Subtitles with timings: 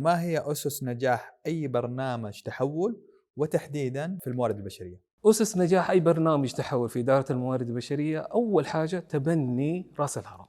[0.00, 2.96] ما هي أسس نجاح أي برنامج تحول
[3.36, 8.98] وتحديدا في الموارد البشرية؟ أسس نجاح أي برنامج تحول في إدارة الموارد البشرية أول حاجة
[8.98, 10.46] تبني رأس الهرم.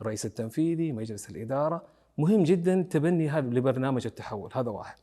[0.00, 1.86] الرئيس التنفيذي مجلس الإدارة.
[2.18, 4.96] مهم جدا تبني هذا لبرنامج التحول هذا واحد.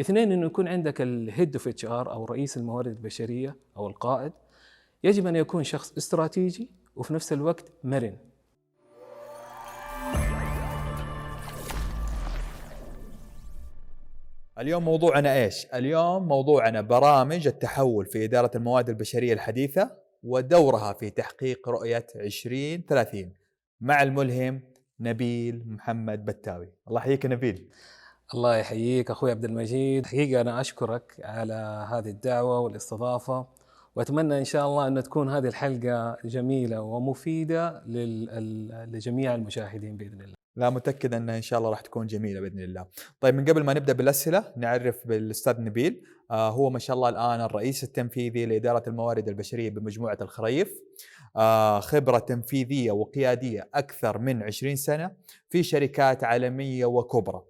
[0.00, 4.32] اثنين إنه يكون عندك ال head of HR أو رئيس الموارد البشرية أو القائد.
[5.04, 8.16] يجب أن يكون شخص استراتيجي وفي نفس الوقت مرن.
[14.58, 19.90] اليوم موضوعنا إيش؟ اليوم موضوعنا برامج التحول في إدارة الموارد البشرية الحديثة
[20.22, 23.32] ودورها في تحقيق رؤية 2030
[23.80, 24.60] مع الملهم
[25.00, 26.68] نبيل محمد بتاوي.
[26.88, 27.68] الله يحييك نبيل.
[28.34, 30.06] الله يحييك أخوي عبد المجيد.
[30.06, 33.46] حقيقة أنا أشكرك على هذه الدعوة والاستضافة
[33.96, 37.82] وأتمنى إن شاء الله أن تكون هذه الحلقة جميلة ومفيدة
[38.86, 40.34] لجميع المشاهدين بإذن الله.
[40.58, 42.86] لا متأكد أنها إن شاء الله راح تكون جميلة بإذن الله.
[43.20, 47.40] طيب من قبل ما نبدأ بالأسئلة نعرف بالأستاذ نبيل آه هو ما شاء الله الآن
[47.40, 50.80] الرئيس التنفيذي لإدارة الموارد البشرية بمجموعة الخريف.
[51.36, 55.10] آه خبرة تنفيذية وقيادية أكثر من 20 سنة
[55.50, 57.42] في شركات عالمية وكبرى.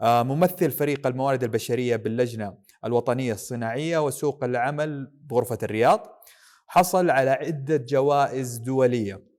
[0.00, 6.22] آه ممثل فريق الموارد البشرية باللجنة الوطنية الصناعية وسوق العمل بغرفة الرياض.
[6.66, 9.33] حصل على عدة جوائز دولية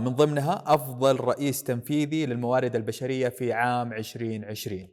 [0.00, 4.88] من ضمنها أفضل رئيس تنفيذي للموارد البشرية في عام 2020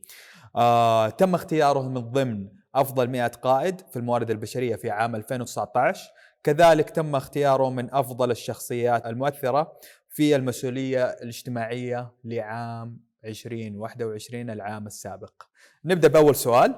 [0.55, 6.11] آه تم اختياره من ضمن أفضل 100 قائد في الموارد البشرية في عام 2019
[6.43, 9.77] كذلك تم اختياره من أفضل الشخصيات المؤثرة
[10.09, 15.43] في المسؤولية الاجتماعية لعام 2021 العام السابق.
[15.85, 16.75] نبدأ بأول سؤال.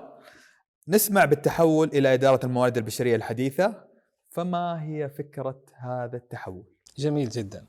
[0.87, 3.83] نسمع بالتحول إلى إدارة الموارد البشرية الحديثة،
[4.29, 6.63] فما هي فكرة هذا التحول؟
[6.97, 7.65] جميل جدا.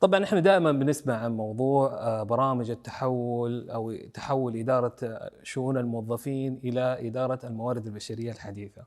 [0.00, 6.60] طبعا إحنا دائما بنسمع عن موضوع آه، برامج التحول أو تحول إدارة آه، شؤون الموظفين
[6.64, 8.84] إلى إدارة الموارد البشرية الحديثة.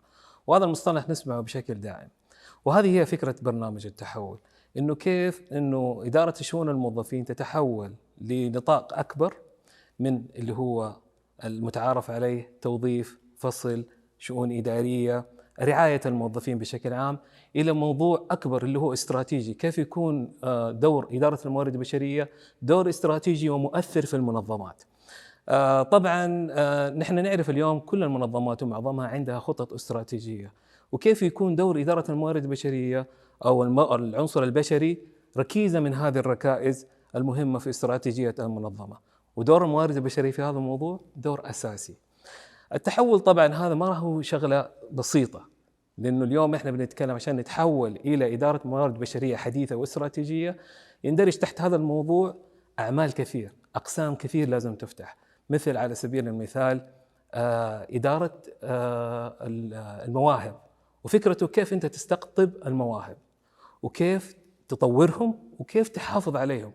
[0.47, 2.09] وهذا المصطلح نسمعه بشكل دائم.
[2.65, 4.37] وهذه هي فكرة برنامج التحول،
[4.77, 9.33] إنه كيف إنه إدارة شؤون الموظفين تتحول لنطاق أكبر
[9.99, 10.95] من اللي هو
[11.43, 13.85] المتعارف عليه توظيف، فصل،
[14.17, 15.25] شؤون إدارية،
[15.61, 17.17] رعاية الموظفين بشكل عام
[17.55, 22.29] إلى موضوع أكبر اللي هو استراتيجي، كيف يكون آه، دور إدارة الموارد البشرية
[22.61, 24.83] دور استراتيجي ومؤثر في المنظمات.
[25.49, 30.53] آه، طبعا آه، نحن نعرف اليوم كل المنظمات ومعظمها عندها خطط استراتيجية،
[30.91, 33.07] وكيف يكون دور إدارة الموارد البشرية
[33.45, 33.63] أو
[33.95, 34.97] العنصر البشري
[35.37, 38.97] ركيزة من هذه الركائز المهمة في استراتيجية المنظمة.
[39.35, 42.06] ودور الموارد البشرية في هذا الموضوع دور أساسي.
[42.73, 45.47] التحول طبعا هذا ما هو شغلة بسيطة
[45.97, 50.57] لأنه اليوم إحنا بنتكلم عشان نتحول إلى إدارة موارد بشرية حديثة واستراتيجية
[51.03, 52.35] يندرج تحت هذا الموضوع
[52.79, 55.17] أعمال كثير، أقسام كثير لازم تفتح،
[55.49, 56.87] مثل على سبيل المثال
[57.33, 59.35] آه إدارة آه
[60.07, 60.59] المواهب
[61.03, 63.17] وفكرته كيف أنت تستقطب المواهب
[63.83, 64.35] وكيف
[64.67, 66.71] تطورهم وكيف تحافظ عليهم.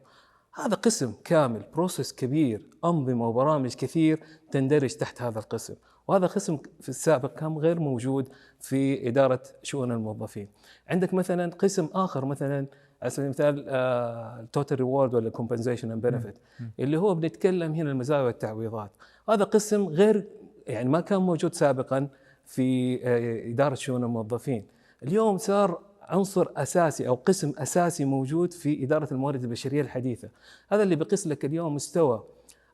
[0.54, 4.20] هذا قسم كامل process كبير أنظمة وبرامج كثير
[4.50, 5.74] تندرج تحت هذا القسم.
[6.08, 8.28] وهذا قسم في السابق كان غير موجود
[8.60, 10.48] في إدارة شؤون الموظفين.
[10.88, 12.66] عندك مثلا قسم آخر مثلا
[13.02, 16.38] على سبيل المثال ال total reward ولا compensation and benefit
[16.80, 18.90] اللي هو بنتكلم هنا المزايا والتعويضات.
[19.28, 20.28] هذا قسم غير
[20.66, 22.08] يعني ما كان موجود سابقا
[22.44, 24.66] في آه، إدارة شؤون الموظفين.
[25.02, 30.28] اليوم صار عنصر أساسي أو قسم أساسي موجود في إدارة الموارد البشرية الحديثة.
[30.68, 32.24] هذا اللي بيقيس لك اليوم مستوى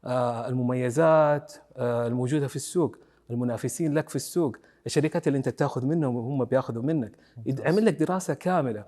[0.04, 2.96] آه، المميزات آه، الموجودة في السوق
[3.30, 4.56] المنافسين لك في السوق
[4.86, 7.12] الشركات اللي أنت تاخذ منهم وهم بياخذوا منك.
[7.46, 8.84] يعمل لك دراسة كاملة.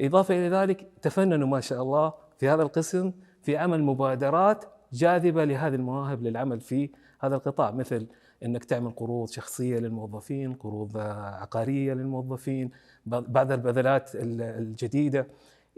[0.00, 3.12] إضافة إلى ذلك تفننوا ما شاء الله في هذا القسم
[3.42, 6.90] في عمل مبادرات جاذبة لهذه المواهب للعمل في
[7.20, 8.06] هذا القطاع مثل
[8.44, 12.70] إنك تعمل قروض شخصية للموظفين، قروض عقارية للموظفين،
[13.06, 15.26] بعض البدلات الجديدة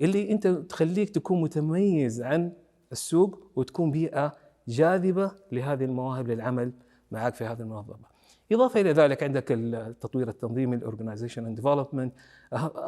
[0.03, 2.53] اللي أنت تخليك تكون متميز عن
[2.93, 4.33] السوق وتكون بيئة
[4.69, 6.73] جاذبة لهذه المواهب للعمل
[7.11, 8.13] معك في هذه المنظمة.
[8.53, 12.13] إضافة إلى ذلك عندك التطوير التنظيمي ال organization and development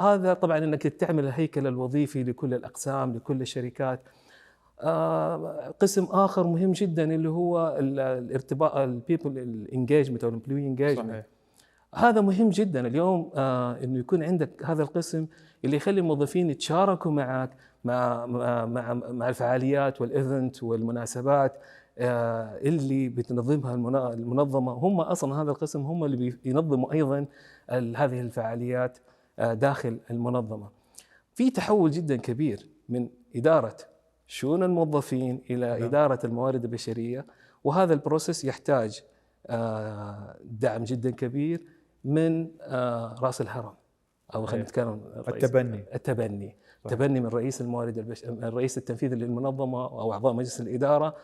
[0.00, 4.23] هذا طبعا إنك تعمل الهيكل الوظيفي لكل الأقسام لكل الشركات آه،
[5.80, 11.26] قسم آخر مهم جدا اللي هو الارتباط ال people ال engagement أو ال employee engagement
[11.94, 15.26] هذا مهم جدا اليوم آه إنه يكون عندك هذا القسم
[15.64, 17.50] اللي يخلي الموظفين يتشاركوا معك
[17.84, 21.58] مع مع مع الفعاليات وال event والمناسبات
[21.98, 23.74] آه اللي بتنظمها
[24.14, 24.72] المنظمة.
[24.72, 27.26] هم أصلا هذا القسم هم اللي بينظموا أيضا
[27.70, 28.98] هذه الفعاليات
[29.38, 30.68] آه داخل المنظمة.
[31.34, 33.76] في تحول جدا كبير من إدارة
[34.26, 35.82] شؤون الموظفين إلى نعم.
[35.82, 37.26] إدارة الموارد البشرية.
[37.64, 39.02] وهذا البروسيس يحتاج
[39.46, 41.62] آه، دعم جدا كبير
[42.04, 43.74] من آه، رأس الهرم
[44.34, 45.84] أو خلينا نتكلم التبني.
[45.94, 46.56] التبني.
[46.88, 48.24] تبني من رئيس الموارد البش...
[48.24, 51.16] الرئيس التنفيذي للمنظمة أو أعضاء مجلس الإدارة.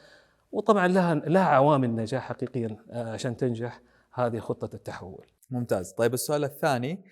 [0.52, 3.80] وطبعا لها لها عوامل نجاح حقيقيا آه، عشان تنجح
[4.12, 5.26] هذه خطة التحول.
[5.50, 7.04] ممتاز، طيب السؤال الثاني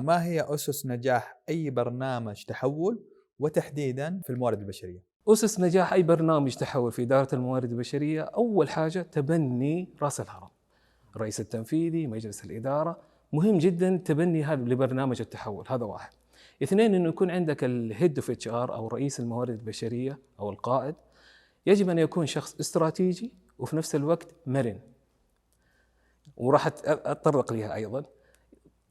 [0.00, 2.98] ما هي أسس نجاح أي برنامج تحول؟
[3.42, 9.02] وتحديدا في الموارد البشرية؟ أسس نجاح أي برنامج تحول في إدارة الموارد البشرية أول حاجة
[9.02, 10.48] تبني رأس الهرم.
[11.16, 13.00] الرئيس التنفيذي، مجلس الإدارة،
[13.32, 16.12] مهم جدا تبني هذا لبرنامج التحول، هذا واحد.
[16.62, 20.94] اثنين إنه يكون عندك ال head of HR أو رئيس الموارد البشرية أو القائد
[21.66, 24.80] يجب أن يكون شخص استراتيجي وفي نفس الوقت مرن
[26.36, 28.04] وراح أتطرق لها أيضا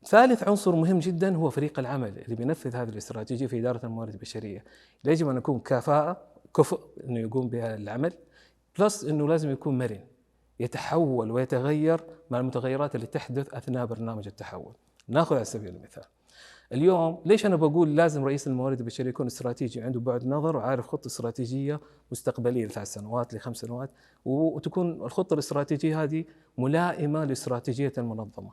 [0.05, 2.19] ثالث عنصر مهم جدا هو فريق العمل.
[2.19, 4.63] اللي بينفذ هذه الاستراتيجية في إدارة الموارد البشرية.
[5.05, 6.21] يجب أن يكون كفاءة
[6.55, 8.13] كفء إنه يقوم بها العمل
[8.79, 9.99] بلس إنه لازم يكون مرن
[10.59, 14.73] يتحول ويتغير مع المتغيرات اللي تحدث أثناء برنامج التحول.
[15.07, 16.03] نأخذ على سبيل المثال.
[16.73, 21.07] اليوم ليش أنا بقول لازم رئيس الموارد البشرية يكون استراتيجي؟ عنده بعد نظر وعارف خطة
[21.07, 21.79] استراتيجية
[22.11, 23.89] مستقبلية لثلاث سنوات لخمس سنوات
[24.25, 26.25] وتكون الخطة الاستراتيجية هذه
[26.57, 28.51] ملائمة لاستراتيجية المنظمة.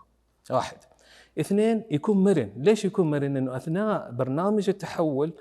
[0.50, 0.78] واحد.
[1.40, 5.32] اثنين يكون مرن، ليش يكون مرن؟ انه أثناء برنامج التحول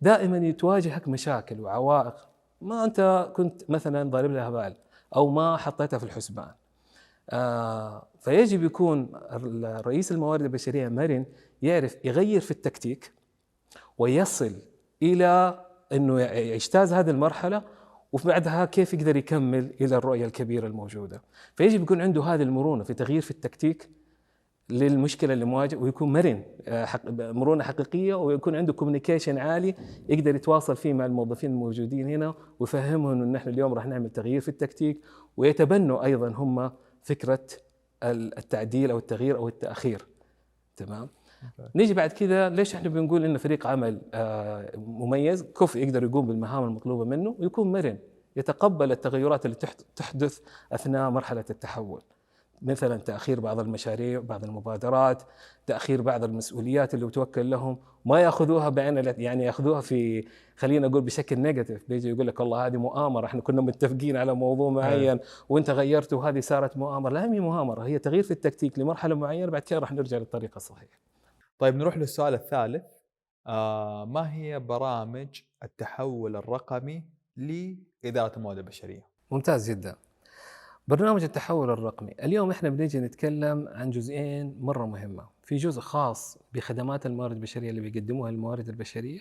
[0.00, 2.14] دائما يتواجهك مشاكل وعوائق
[2.60, 4.76] ما أنت كنت مثلا ضارب لها بال
[5.16, 6.50] أو ما حطيتها في الحسبان.
[7.30, 9.10] آه فيجب يكون
[9.86, 11.24] رئيس الموارد البشرية مرن
[11.62, 13.12] يعرف يغير في التكتيك
[13.98, 14.52] ويصل
[15.02, 17.62] إلى إنه يجتاز هذه المرحلة
[18.12, 21.22] وبعدها كيف يقدر يكمل إلى الرؤية الكبيرة الموجودة
[21.56, 23.88] فيجب يكون عنده هذه المرونة في تغيير في التكتيك
[24.70, 26.88] للمشكلة اللي مواجهه ويكون مرن آه،
[27.32, 29.74] مرونة حقيقية ويكون عنده كوميونيكيشن عالي
[30.08, 34.48] يقدر يتواصل فيه مع الموظفين الموجودين هنا ويفهمهم انه نحن اليوم راح نعمل تغيير في
[34.48, 35.00] التكتيك
[35.36, 36.70] ويتبنوا أيضا هم
[37.02, 37.46] فكرة
[38.02, 40.06] التعديل أو التغيير أو التأخير.
[40.76, 41.08] تمام؟
[41.74, 46.64] نيجي بعد كذا ليش إحنا بنقول إن فريق عمل آه، مميز؟ كفء يقدر يقوم بالمهام
[46.64, 47.98] المطلوبة منه ويكون مرن
[48.36, 49.56] يتقبل التغيرات اللي
[49.96, 50.40] تحدث
[50.72, 52.02] أثناء مرحلة التحول.
[52.62, 55.22] مثلا تأخير بعض المشاريع بعض المبادرات
[55.66, 60.24] تأخير بعض المسؤوليات اللي توكل لهم ما يأخذوها بعين يعني يأخذوها في
[60.56, 64.70] خلينا نقول بشكل نيجاتيف بيجي يقول لك والله هذه مؤامرة إحنا كنا متفقين على موضوع
[64.70, 65.18] معين
[65.48, 67.12] وإنت غيرت وهذه صارت مؤامرة.
[67.12, 70.98] لا هي مؤامرة هي تغيير في التكتيك لمرحلة معينة بعد كده راح نرجع للطريقة الصحيحة.
[71.58, 72.84] طيب نروح للسؤال الثالث.
[73.46, 77.02] آه ما هي برامج التحول الرقمي
[77.36, 79.96] لإدارة الموارد البشرية؟ ممتاز جدا.
[80.88, 82.14] برنامج التحول الرقمي.
[82.22, 85.26] اليوم إحنا بنيجي نتكلم عن جزئين مرة مهمة.
[85.42, 89.20] في جزء خاص بخدمات الموارد البشرية اللي بيقدموها الموارد البشرية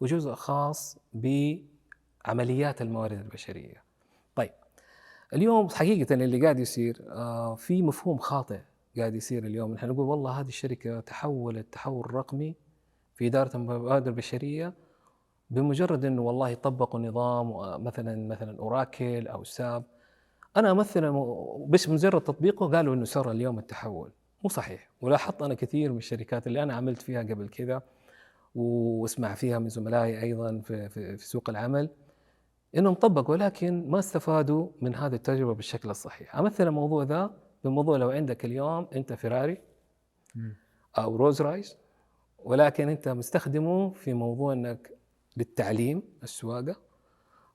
[0.00, 3.82] وجزء خاص بعمليات الموارد البشرية.
[4.36, 4.50] طيب
[5.34, 8.60] اليوم حقيقة اللي قاعد يصير آه في مفهوم خاطئ
[8.96, 9.74] قاعد يصير اليوم.
[9.74, 12.54] نحن نقول والله هذه الشركة تحولت تحول رقمي
[13.14, 14.74] في إدارة المبادئ البشرية
[15.50, 17.52] بمجرد إنه والله طبقوا نظام
[17.84, 19.84] مثلا مثلا أوراكل أو ساب.
[20.56, 21.12] أنا أمثل
[21.68, 24.10] بس مجرد تطبيقه قالوا إنه صار اليوم التحول.
[24.42, 24.90] مو صحيح.
[25.00, 27.82] ولاحظت أنا كثير من الشركات اللي أنا عملت فيها قبل كذا
[28.54, 31.90] وأسمع فيها من زملائي أيضا في, في, في سوق العمل
[32.76, 36.36] إنهم طبقوا ولكن ما استفادوا من هذه التجربة بالشكل الصحيح.
[36.36, 37.30] أمثل الموضوع ذا
[37.64, 39.58] بموضوع لو عندك اليوم أنت فيراري
[40.98, 41.76] أو رولز رويس
[42.44, 44.90] ولكن أنت مستخدمه في موضوع إنك
[45.36, 46.76] للتعليم السواقة.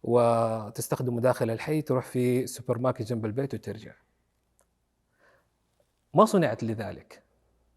[0.08, 3.94] وتستخدمه داخل الحي تروح في سوبر ماركت جنب البيت وترجع.
[6.14, 7.24] ما صنعت لذلك.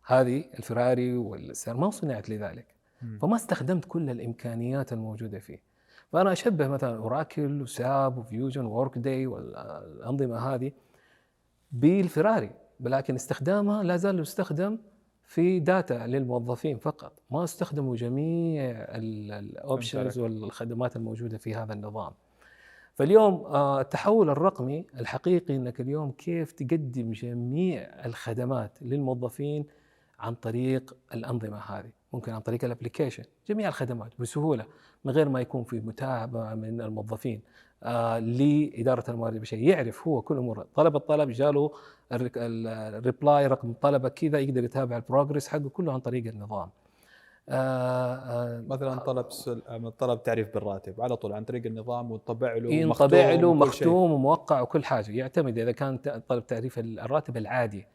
[0.07, 2.75] هذه الفراري والسيارة ما صنعت لذلك.
[3.21, 5.63] فما استخدمت كل الإمكانيات الموجودة فيه.
[6.13, 10.73] فأنا أشبه مثلا Oracle و SAP و Fusion و Workday والأنظمة هذه
[11.73, 14.79] بالفراري ولكن استخدامها لا زال يستخدم
[15.31, 17.23] في data للموظفين فقط.
[17.31, 22.13] ما استخدموا جميع ال options والخدمات الموجودة في هذا النظام.
[22.95, 29.65] فاليوم آه، التحول الرقمي الحقيقي إنك اليوم كيف تقدم جميع الخدمات للموظفين
[30.19, 31.91] عن طريق الأنظمة هذه.
[32.13, 34.67] ممكن عن طريق ال application جميع الخدمات بسهولة
[35.05, 37.41] من غير ما يكون في متابعة من الموظفين.
[38.19, 39.71] لإدارة الموارد البشرية.
[39.71, 40.67] يعرف هو كل أمور.
[40.75, 41.71] طلب الطلب جاله
[42.13, 46.71] ال reply رقم طلبة كذا يقدر يتابع ال progress حقه كله عن طريق النظام.
[47.49, 49.25] آه آه مثلا طلب
[49.99, 54.85] طلب تعريف بالراتب على طول عن طريق النظام وطبع له ينطبع له مختوم وموقع وكل
[54.85, 55.11] حاجة.
[55.11, 57.87] يعتمد إذا كان طلب تعريف الراتب العادي.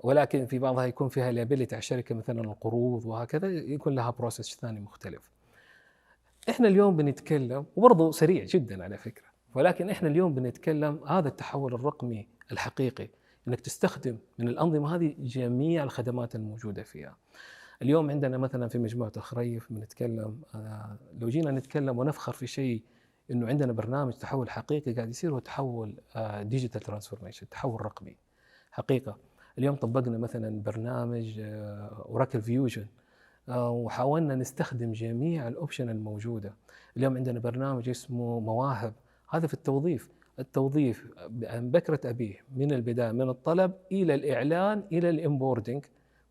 [0.00, 4.80] ولكن في بعضها يكون فيها liability على الشركة مثلا القروض وهكذا يكون لها process ثاني
[4.80, 5.30] مختلف.
[6.48, 12.28] إحنا اليوم بنتكلم وبرضه سريع جدا على فكرة ولكن إحنا اليوم بنتكلم هذا التحول الرقمي
[12.52, 13.08] الحقيقي
[13.48, 17.16] إنك تستخدم من الأنظمة هذه جميع الخدمات الموجودة فيها.
[17.82, 22.82] اليوم عندنا مثلا في مجموعة الخريف بنتكلم آه، لو جينا نتكلم ونفخر في شيء
[23.30, 26.00] إنه عندنا برنامج تحول حقيقي قاعد يصير هو تحول
[26.42, 28.16] digital transformation تحول رقمي.
[28.70, 29.16] حقيقة.
[29.58, 32.86] اليوم طبقنا مثلا برنامج Oracle Fusion
[33.48, 36.54] وحاولنا نستخدم جميع ال option الموجودة.
[36.96, 38.92] اليوم عندنا برنامج اسمه مواهب
[39.30, 40.08] هذا في التوظيف.
[40.38, 41.06] التوظيف
[41.42, 45.84] عن بكرة أبيه من البداية من الطلب إلى الإعلان إلى ال onboarding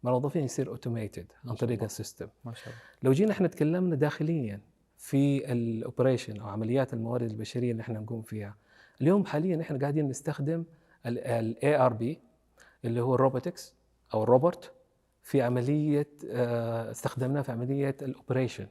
[0.03, 2.27] موظفين يصير automated عن طريق ال system.
[2.45, 2.79] ما شاء الله.
[3.03, 4.61] لو جينا إحنا تكلمنا داخليا
[4.97, 8.55] في ال operation أو عمليات الموارد البشرية اللي إحنا نقوم فيها
[9.01, 10.63] اليوم حاليا إحنا قاعدين نستخدم
[11.05, 12.19] ال ERP
[12.85, 13.73] اللي هو ال robotics
[14.13, 14.71] أو الروبوت
[15.23, 18.67] في عملية آه، استخدمناه في عملية ال operation.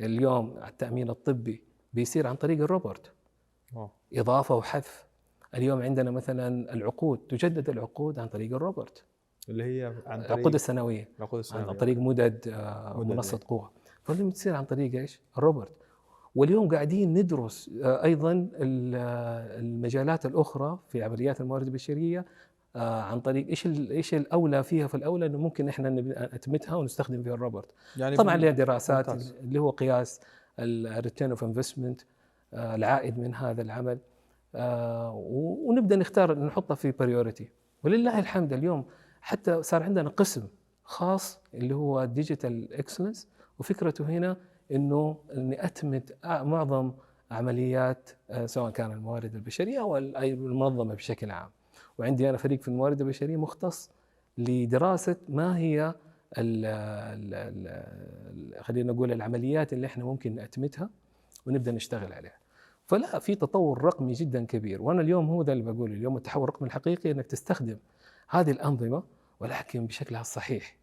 [0.00, 1.62] اليوم التأمين الطبي
[1.92, 3.10] بيصير عن طريق الروبوت.
[4.14, 5.06] إضافة وحذف.
[5.54, 9.04] اليوم عندنا مثلا العقود تجدد العقود عن طريق الروبوت
[9.48, 11.08] اللي هي عن طريق العقود السنوية.
[11.18, 13.48] العقود عن السنوية طريق مدد آه، مدد، منصة إيه.
[13.48, 13.70] قوة.
[14.02, 15.68] فلازم تصير عن طريق إيش؟ الروبوت
[16.34, 22.24] واليوم قاعدين ندرس آه، أيضا ال- آه، المجالات الأخرى في عمليات الموارد البشرية
[22.76, 25.90] آه، عن طريق إيش إيش الأولى فيها في الأولى إنه ممكن إحنا
[26.34, 29.34] نأتمتها ونستخدم فيها الروبوت يعني طبعا لها دراسات ممتاز.
[29.40, 30.20] اللي هو قياس
[30.58, 32.00] ال return of investment
[32.54, 33.98] العائد من هذا العمل.
[34.54, 35.12] آه،
[35.66, 37.48] ونبدأ نختار نحطها في priority
[37.84, 38.84] ولله الحمد اليوم
[39.20, 40.46] حتى صار عندنا قسم
[40.84, 43.28] خاص اللي هو digital excellence
[43.58, 44.36] وفكرته هنا
[44.72, 46.92] إنه إني أتمت معظم
[47.30, 51.50] عمليات آه، سواء كان الموارد البشرية أو المنظمة بشكل عام.
[51.98, 53.90] وعندي أنا فريق في الموارد البشرية مختص
[54.38, 55.94] لدراسة ما هي
[58.60, 60.90] خلينا نقول العمليات اللي إحنا ممكن نأتمتها.
[61.48, 62.38] ونبدأ نشتغل عليها.
[62.86, 66.68] فلا في تطور رقمي جدا كبير وأنا اليوم هو ده اللي بقوله اليوم التحول الرقمي
[66.68, 67.78] الحقيقي إنك تستخدم
[68.28, 69.02] هذه الأنظمة
[69.40, 70.76] ولكن بشكلها الصحيح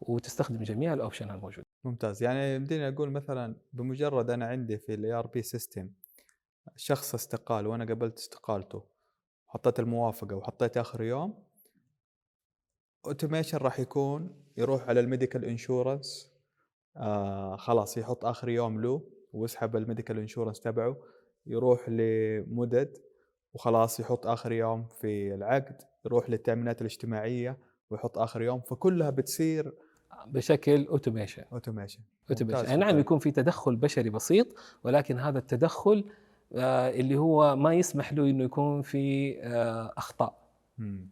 [0.00, 1.66] وتستخدم جميع ال option الموجودة.
[1.84, 5.90] ممتاز يعني يمديني أقول مثلا بمجرد أنا عندي في ال ERP system
[6.76, 8.82] شخص استقال وأنا قبلت استقالته
[9.48, 11.42] حطيت الموافقة وحطيت آخر يوم
[13.06, 16.32] automation راح يكون يروح على ال medical insurance
[16.96, 19.02] آه خلاص يحط آخر يوم له
[19.36, 20.96] ويسحب ال medical insurance تبعه
[21.46, 22.98] يروح لمدد
[23.54, 27.58] وخلاص يحط آخر يوم في العقد يروح للتأمينات الاجتماعية
[27.90, 29.72] ويحط آخر يوم فكلها بتصير
[30.26, 32.98] بشكل automation automation automation يعني نعم.
[32.98, 34.46] يكون في تدخل بشري بسيط
[34.84, 36.04] ولكن هذا التدخل
[36.54, 40.38] آه، اللي هو ما يسمح له إنه يكون في آه، أخطاء
[40.78, 41.08] مم.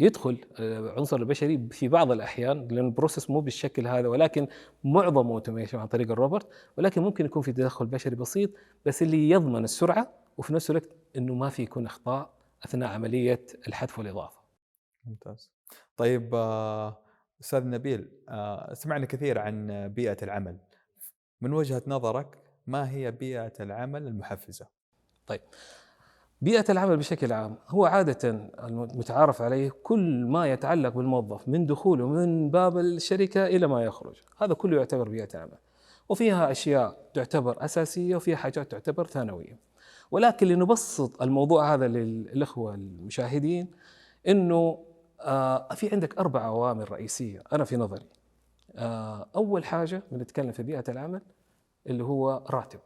[0.00, 4.48] يدخل آه، عنصر البشري في بعض الأحيان لأن ال process مو بالشكل هذا ولكن
[4.84, 8.50] معظم automation عن طريق الروبوت ولكن ممكن يكون في تدخل بشري بسيط
[8.86, 12.34] بس اللي يضمن السرعة وفي نفس الوقت إنه ما في يكون أخطاء
[12.64, 14.40] أثناء عملية الحذف والإضافة.
[15.04, 15.50] ممتاز.
[15.96, 16.98] طيب آه،
[17.40, 20.56] أستاذ نبيل آه، سمعنا كثير عن بيئة العمل.
[21.40, 24.66] من وجهة نظرك ما هي بيئة العمل المحفزة؟
[26.40, 32.50] بيئة العمل بشكل عام هو عادة المتعارف عليه كل ما يتعلق بالموظف من دخوله من
[32.50, 34.16] باب الشركة إلى ما يخرج.
[34.38, 35.58] هذا كله يعتبر بيئة عمل.
[36.08, 39.58] وفيها أشياء تعتبر أساسية وفيها حاجات تعتبر ثانوية.
[40.10, 43.70] ولكن لنبسط الموضوع هذا للإخوة المشاهدين
[44.28, 44.84] أنه
[45.20, 47.42] آه في عندك أربع عوامل رئيسية.
[47.52, 48.06] أنا في نظري.
[48.74, 51.22] آه أول حاجة بنتكلم في بيئة العمل
[51.86, 52.80] اللي هو راتب.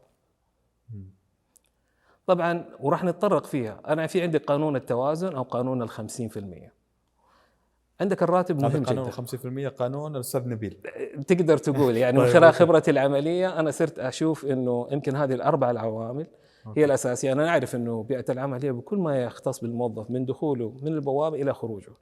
[2.30, 3.80] طبعا وراح نتطرق فيها.
[3.88, 5.94] أنا في عندي قانون التوازن أو قانون ال 50%
[8.00, 9.68] عندك الراتب هذا مهم قانون جدا.
[9.68, 10.76] 50% قانون الأستاذ نبيل.
[11.26, 12.54] تقدر تقول يعني من طيب، خلال.
[12.54, 16.26] خبرتي العملية أنا صرت أشوف إنه يمكن هذه الأربع العوامل.
[16.76, 17.32] هي الأساسية.
[17.32, 21.54] أنا أعرف إنه بيئة العمل هي بكل ما يختص بالموظف من دخوله من البوابة إلى
[21.54, 21.92] خروجه.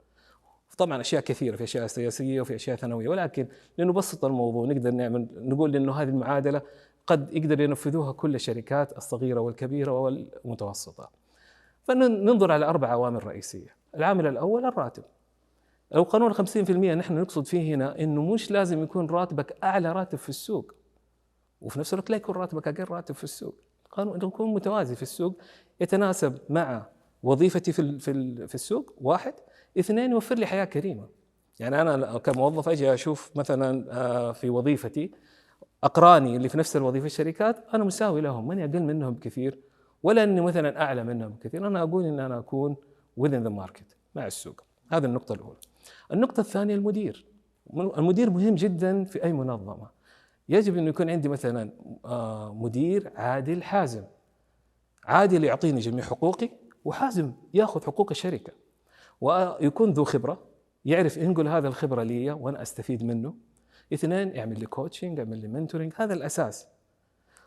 [0.77, 3.09] طبعا أشياء كثيرة في أشياء سياسية وفي أشياء ثانوية.
[3.09, 6.61] ولكن لنبسط الموضوع نقدر نعمل نقول إنه هذه المعادلة
[7.09, 11.09] قد يقدر ينفذوها كل الشركات الصغيرة والكبيرة والمتوسطة.
[11.83, 15.03] فننظر على أربع عوامل رئيسية، العامل الأول الراتب.
[15.91, 20.29] لو قانون 50% نحن نقصد فيه هنا إنه مش لازم يكون راتبك أعلى راتب في
[20.29, 20.73] السوق
[21.61, 25.01] وفي نفس الوقت لا يكون راتبك أقل راتب في السوق، القانون إنه يكون متوازي في
[25.01, 25.41] السوق
[25.81, 26.85] يتناسب مع
[27.23, 27.99] وظيفتي في
[28.47, 29.33] في السوق واحد،
[29.79, 31.07] اثنين يوفر لي حياة كريمة.
[31.59, 35.11] يعني أنا كموظف أجي أشوف مثلا آه، في وظيفتي
[35.83, 39.59] أقراني اللي في نفس الوظيفة الشركات أنا مساوي لهم ماني أقل منهم كثير
[40.03, 41.67] ولا إني مثلا أعلى منهم كثير.
[41.67, 42.75] أنا أقول إن أنا أكون
[43.19, 44.63] within the market مع السوق.
[44.91, 45.57] هذه النقطة الأولى.
[46.13, 47.25] النقطة الثانية المدير.
[47.73, 49.87] المدير مهم جدا في أي منظمة.
[50.49, 51.71] يجب إنه يكون عندي مثلا
[52.05, 54.03] آه، مدير عادل حازم.
[55.05, 56.49] عادل يعطيني جميع حقوقي
[56.85, 58.53] وحازم يأخذ حقوق الشركة.
[59.21, 60.39] ويكون ذو خبرة
[60.85, 63.33] يعرف ينقل هذا الخبرة لي وأنا أستفيد منه.
[63.93, 66.67] اثنين يعمل لي coaching يعمل لي mentoring هذا الأساس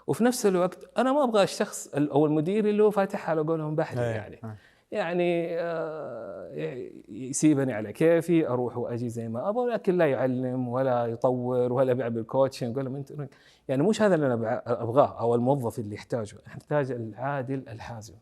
[0.06, 4.00] وفي نفس الوقت أنا ما أبغى الشخص أو المدير اللي هو فاتح على قولهم بحري
[4.00, 4.06] أيه.
[4.06, 4.56] يعني أيه.
[4.92, 11.72] يعني آه، يسيبني على كيفي أروح وأجي زي ما أبغى ولكن لا يعلم ولا يطور
[11.72, 13.28] ولا بيعمل coaching ولا mentoring
[13.68, 18.14] يعني مش هذا اللي أنا أبغاه أو الموظف اللي يحتاجه نحتاج العادل الحازم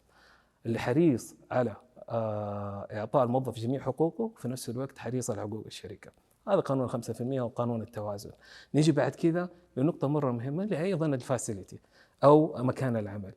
[0.67, 1.77] اللي حريص على
[2.09, 6.11] آه، إعطاء الموظف جميع حقوقه في نفس الوقت حريص على حقوق الشركة
[6.49, 8.31] هذا قانون 5% وقانون التوازن.
[8.75, 11.81] نيجي بعد كذا لنقطة مرة مهمة اللي هي أيضا الفاسيلتي
[12.25, 13.33] أو مكان العمل.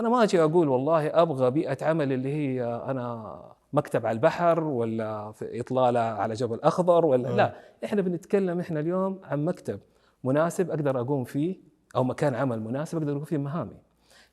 [0.00, 3.36] أنا ما أجي أقول والله أبغى بيئة عمل اللي هي أنا
[3.72, 7.54] مكتب على البحر ولا في إطلالة على جبل أخضر ولا لا.
[7.84, 9.80] إحنا بنتكلم إحنا اليوم عن مكتب
[10.24, 11.56] مناسب أقدر أقوم فيه
[11.96, 13.76] أو مكان عمل مناسب أقدر أقوم فيه مهامي.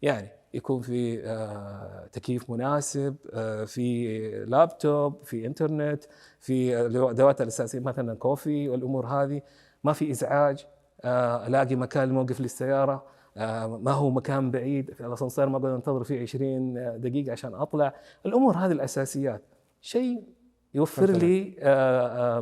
[0.01, 6.03] يعني يكون في آه، تكييف مناسب آه، في لابتوب في انترنت
[6.39, 9.41] في الادوات الأساسية مثلا كوفي والأمور هذه.
[9.83, 10.65] ما في إزعاج
[11.01, 13.13] آه، ألاقي مكان موقف للسيارة
[13.67, 17.93] ما هو مكان بعيد الاسانسير ما بقدر أنتظر فيه 20 دقيقة عشان أطلع.
[18.25, 19.41] الأمور هذه الأساسيات.
[19.81, 20.24] شيء
[20.74, 21.55] يوفر لي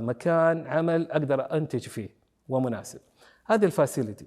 [0.01, 2.09] مكان عمل أقدر أنتج فيه
[2.49, 2.99] ومناسب.
[3.45, 4.25] هذه الفاسيلتي.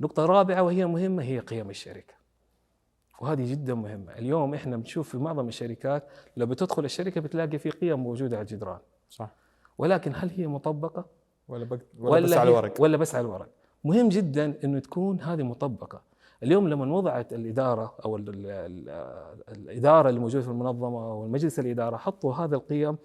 [0.00, 2.14] نقطة رابعة وهي مهمة هي قيم الشركة.
[3.20, 4.12] وهذه جدا مهمة.
[4.12, 6.04] اليوم إحنا بنشوف في معظم الشركات
[6.36, 8.78] لو بتدخل الشركة بتلاقي في قيم موجودة على الجدران.
[9.10, 9.30] صح.
[9.78, 11.04] ولكن هل هي مطبقة؟
[11.48, 13.48] ولا, بك ولا, ولا بس على الورق؟ ولا بس على الورق.
[13.84, 16.02] مهم جدا إنه تكون هذه مطبقة.
[16.42, 18.46] اليوم لما وضعت الإدارة أو ال ال
[19.48, 22.96] ال الإدارة اللي موجودة في المنظمة أو المجلس الإدارة حطوا هذه القيم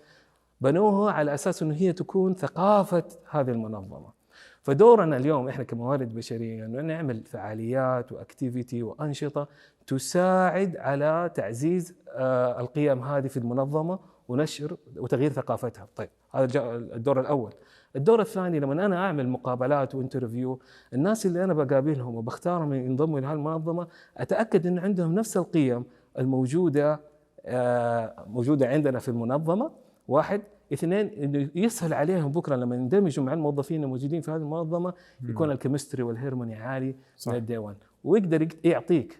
[0.61, 4.18] بنوها على أساس أنه هي تكون ثقافة هذه المنظمة.
[4.61, 9.47] فدورنا اليوم إحنا كموارد بشرية إنه نعمل فعاليات و activity وأنشطة
[9.87, 15.87] تساعد على تعزيز آه، القيم هذه في المنظمة ونشر وتغيير ثقافتها.
[15.95, 17.53] طيب هذا الدور الأول.
[17.95, 20.59] الدور الثاني لما أنا أعمل مقابلات و interview
[20.93, 25.83] الناس اللي أنا بقابلهم وبختارهم ينضموا إلى هالمنظمة أتأكد إن عندهم نفس القيم
[26.19, 26.99] الموجودة
[27.45, 29.71] آه، موجودة عندنا في المنظمة.
[30.07, 30.41] واحد
[30.73, 35.56] اثنين إنه يسهل عليهم بكرة لما يندمجوا مع الموظفين الموجودين في هذه المنظمة يكون ال
[35.56, 37.31] chemistry وال harmony عالي صح.
[37.31, 39.19] من ال day 1 ويقدر يعطيك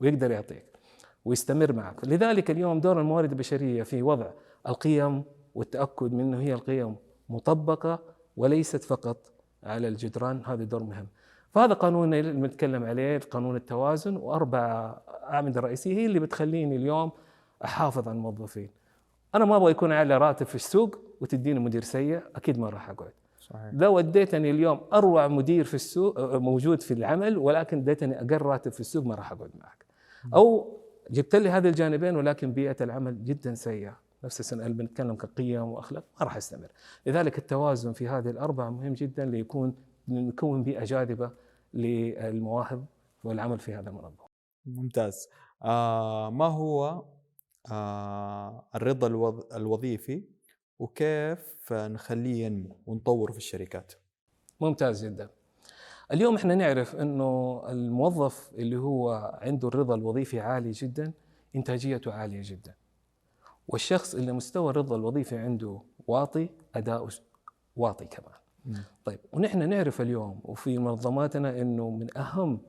[0.00, 0.64] ويقدر يعطيك
[1.24, 2.04] ويستمر معك.
[2.08, 4.30] لذلك اليوم دور الموارد البشرية في وضع
[4.68, 5.22] القيم
[5.54, 6.96] والتأكد من إنه هي القيم
[7.28, 7.98] مطبقة
[8.36, 9.32] وليست فقط
[9.64, 10.42] على الجدران.
[10.46, 11.06] هذا دور مهم.
[11.54, 17.10] فهذا قانون اللي بنتكلم عليه قانون التوازن وأربع أعمدة رئيسية هي اللي بتخليني اليوم
[17.64, 18.70] أحافظ على الموظفين.
[19.34, 23.12] أنا ما أبغى يكون علي راتب في السوق وتديني مدير سيء أكيد ما راح أقعد.
[23.40, 23.70] صحيح.
[23.72, 28.80] لو اديتني اليوم أروع مدير في السوق موجود في العمل ولكن اديتني أقل راتب في
[28.80, 29.84] السوق ما راح أقعد معك.
[30.34, 30.76] أو
[31.10, 33.96] جبت لي هذه الجانبين ولكن بيئة العمل جدا سيئة.
[34.24, 36.68] نفس السنة اللي بنتكلم كقيم وأخلاق؟ ما راح أستمر.
[37.06, 39.74] لذلك التوازن في هذه الأربعة مهم جدا ليكون
[40.08, 41.30] نكون بيئة جاذبة
[41.74, 42.84] للمواهب
[43.24, 44.30] والعمل في هذا المنظمه
[44.66, 45.28] ممتاز.
[45.62, 47.04] آه ما هو آه
[48.74, 49.06] الرضا
[49.56, 50.24] الوظيفي
[50.78, 53.92] وكيف نخليه ينمو ونطوره في الشركات.
[54.60, 55.30] ممتاز جدا.
[56.12, 61.12] اليوم إحنا نعرف إنه الموظف اللي هو عنده الرضا الوظيفي عالي جدا
[61.56, 62.74] إنتاجيته عالية جدا.
[63.68, 67.10] والشخص اللي مستوى الرضا الوظيفي عنده واطي أداؤه
[67.76, 68.34] واطي كمان.
[68.64, 68.74] م.
[69.04, 72.60] طيب ونحن نعرف اليوم وفي منظماتنا إنه من أهم آه،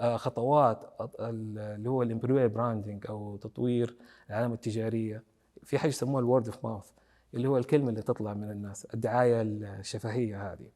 [0.00, 3.96] خطوات اللي هو ال employer branding أو تطوير
[4.30, 5.22] العلامه التجارية.
[5.62, 6.90] في حاجة يسموها ال word of mouth
[7.34, 10.68] اللي هو الكلمة اللي تطلع من الناس الدعاية الشفهية هذه.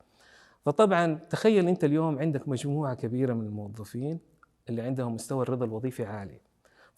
[0.65, 4.19] فطبعا تخيل أنت اليوم عندك مجموعة كبيرة من الموظفين
[4.69, 6.41] اللي عندهم مستوى الرضا الوظيفي عالي.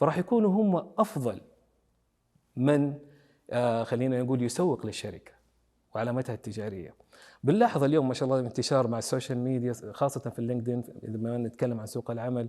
[0.01, 1.41] فراح يكونوا هم أفضل
[2.57, 2.95] من
[3.51, 5.33] آه خلينا نقول يسوق للشركة
[5.95, 6.95] وعلامتها التجارية.
[7.45, 11.81] بنلاحظ اليوم ما شاء الله انتشار مع ال social media خاصة في اللينكدين لما نتكلم
[11.81, 12.49] عن سوق العمل.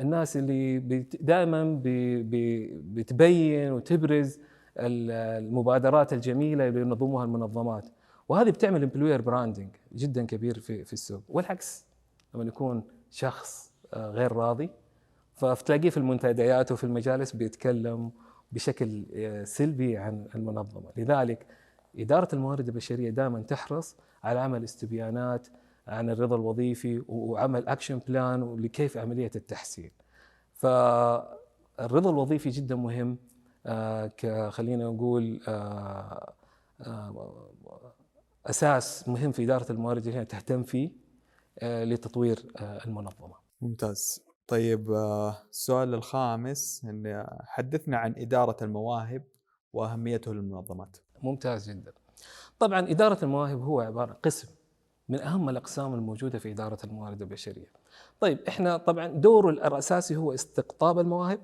[0.00, 0.78] الناس اللي
[1.20, 1.80] دائما
[2.94, 4.38] بتبين وتبرز
[4.78, 7.88] المبادرات الجميلة اللي ينظموها المنظمات.
[8.28, 11.22] وهذه بتعمل employer branding جدا كبير في في السوق.
[11.28, 11.86] والعكس
[12.34, 14.70] لما يكون شخص آه، غير راضي
[15.34, 18.10] فتلاقيه في المنتديات وفي المجالس بيتكلم
[18.52, 20.90] بشكل آه، سلبي عن المنظمة.
[20.96, 21.46] لذلك
[21.98, 23.96] إدارة الموارد البشرية دائما تحرص
[24.26, 25.48] على عمل استبيانات
[25.86, 29.90] عن الرضا الوظيفي وعمل action plan لكيف عملية التحسين.
[30.54, 33.18] فالرضا الوظيفي جدا مهم
[33.66, 34.12] آه
[34.50, 36.32] خلينا نقول آه
[36.80, 37.92] آه
[38.46, 40.90] أساس مهم في إدارة الموارد البشريه تهتم فيه
[41.62, 43.34] لتطوير المنظمة.
[43.62, 44.22] ممتاز.
[44.46, 44.90] طيب
[45.50, 49.22] السؤال الخامس إن حدثنا عن إدارة المواهب
[49.72, 50.96] وأهميته للمنظمات.
[51.22, 51.92] ممتاز جدا.
[52.58, 54.48] طبعا إدارة المواهب هو عبارة عن قسم
[55.08, 57.70] من أهم الأقسام الموجودة في إدارة الموارد البشرية.
[58.20, 61.40] طيب إحنا طبعا دوره الأساسي هو استقطاب المواهب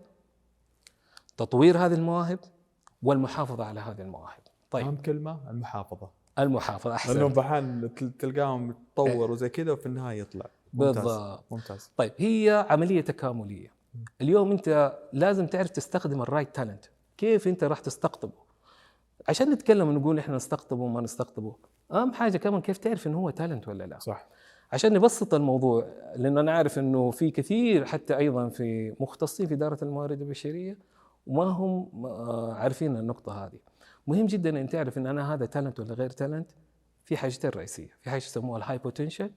[1.36, 2.38] تطوير هذه المواهب
[3.02, 4.42] والمحافظة على هذه المواهب.
[4.70, 4.86] طيب.
[4.86, 6.10] أهم كلمة؟ المحافظة.
[6.38, 7.14] المحافظة أحسن.
[7.14, 10.46] لأنه بحال تلقاهم يتطور وزي كذا وفي النهاية يطلع.
[10.72, 11.44] بالضبط.
[11.50, 11.90] ممتاز.
[11.96, 13.72] طيب هي عملية تكاملية.
[14.20, 16.84] اليوم أنت لازم تعرف تستخدم ال right talent
[17.16, 18.41] كيف أنت راح تستقطبه؟
[19.28, 21.56] عشان نتكلم ونقول إحنا نستقطبه وما نستقطبه.
[21.92, 23.98] أهم حاجة كمان كيف تعرف إنه هو talent ولا لا.
[23.98, 24.28] صح.
[24.72, 29.78] عشان نبسط الموضوع لأن أنا عارف إنه في كثير حتى أيضا في مختصين في إدارة
[29.84, 30.78] الموارد البشرية
[31.26, 33.58] وما هم آه، عارفين النقطة هذه.
[34.06, 36.50] مهم جدا إن تعرف إن أنا هذا talent ولا غير talent
[37.04, 37.90] في حاجتين رئيسية.
[38.00, 39.30] في حاجة يسموها ال high potential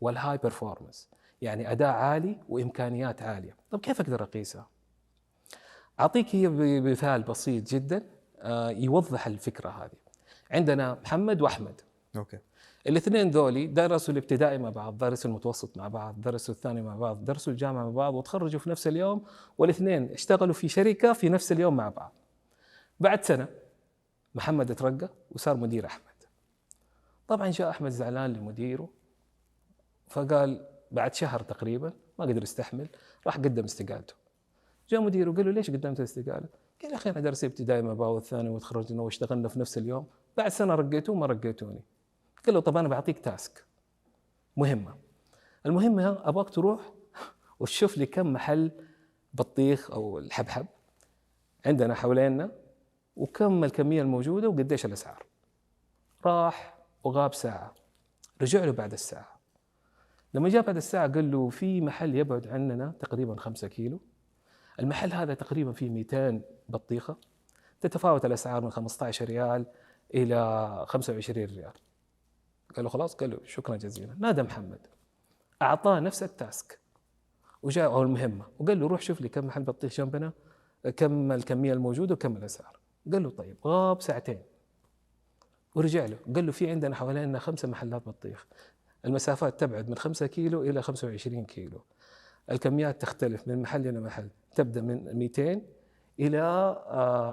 [0.00, 1.10] وال high performance
[1.42, 3.56] يعني أداء عالي وإمكانيات عالية.
[3.70, 4.68] طب كيف أقدر أقيسها؟
[6.00, 8.13] أعطيك هي بمثال بسيط جدا.
[8.76, 9.98] يوضح الفكرة هذه.
[10.50, 11.80] عندنا محمد وأحمد.
[12.16, 12.38] okay.
[12.86, 17.52] الاثنين ذولي درسوا الابتدائي مع بعض درسوا المتوسط مع بعض درسوا الثاني مع بعض درسوا
[17.52, 19.24] الجامعة مع بعض وتخرجوا في نفس اليوم
[19.58, 22.12] والاثنين اشتغلوا في شركة في نفس اليوم مع بعض.
[23.00, 23.48] بعد سنة
[24.34, 26.04] محمد ترقى وصار مدير أحمد.
[27.28, 28.88] طبعا جاء أحمد زعلان لمديره
[30.08, 32.88] فقال بعد شهر تقريبا ما قدر يستحمل
[33.26, 34.14] راح قدم استقالته.
[34.88, 36.48] جاء مديره قال له ليش قدمت الاستقاله؟
[36.82, 40.06] قال يا أخي أنا درست ابتدائي مع بعض الثاني وتخرجنا واشتغلنا في نفس اليوم.
[40.36, 41.80] بعد سنة رقيتوه ما رقيتوني.
[42.46, 43.64] قال له طب أنا بعطيك تاسك
[44.56, 44.94] مهمة.
[45.66, 46.92] المهمه أبغاك تروح
[47.60, 48.70] وتشوف لي كم محل
[49.34, 50.66] بطيخ أو الحبحب
[51.66, 52.50] عندنا حوالينا
[53.16, 55.26] وكم الكمية الموجودة وقديش الأسعار.
[56.26, 57.74] راح وغاب ساعة.
[58.42, 59.34] رجع له بعد الساعة.
[60.34, 64.00] لما جاء بعد الساعة قال له في محل يبعد عننا تقريبا خمسة كيلو.
[64.80, 67.16] المحل هذا تقريبا فيه 200 بطيخة
[67.80, 69.66] تتفاوت الأسعار من 15 ريال
[70.14, 71.72] إلى 25 ريال.
[72.76, 74.16] قال له خلاص قال له شكرا جزيلا.
[74.18, 74.86] نادى محمد
[75.62, 76.78] أعطاه نفس التاسك
[77.62, 80.32] وجاء أو المهمة وقال له روح شوف لي كم محل بطيخ جنبنا
[80.96, 82.78] كم الكمية الموجودة وكم الأسعار.
[83.12, 84.42] قال له طيب غاب ساعتين
[85.74, 86.16] ورجع له.
[86.34, 88.46] قال له في عندنا حوالينا خمسة محلات بطيخ.
[89.04, 91.84] المسافات تبعد من 5 كيلو إلى 25 كيلو.
[92.50, 95.62] الكميات تختلف من محل إلى محل تبدأ من 200
[96.20, 96.38] إلى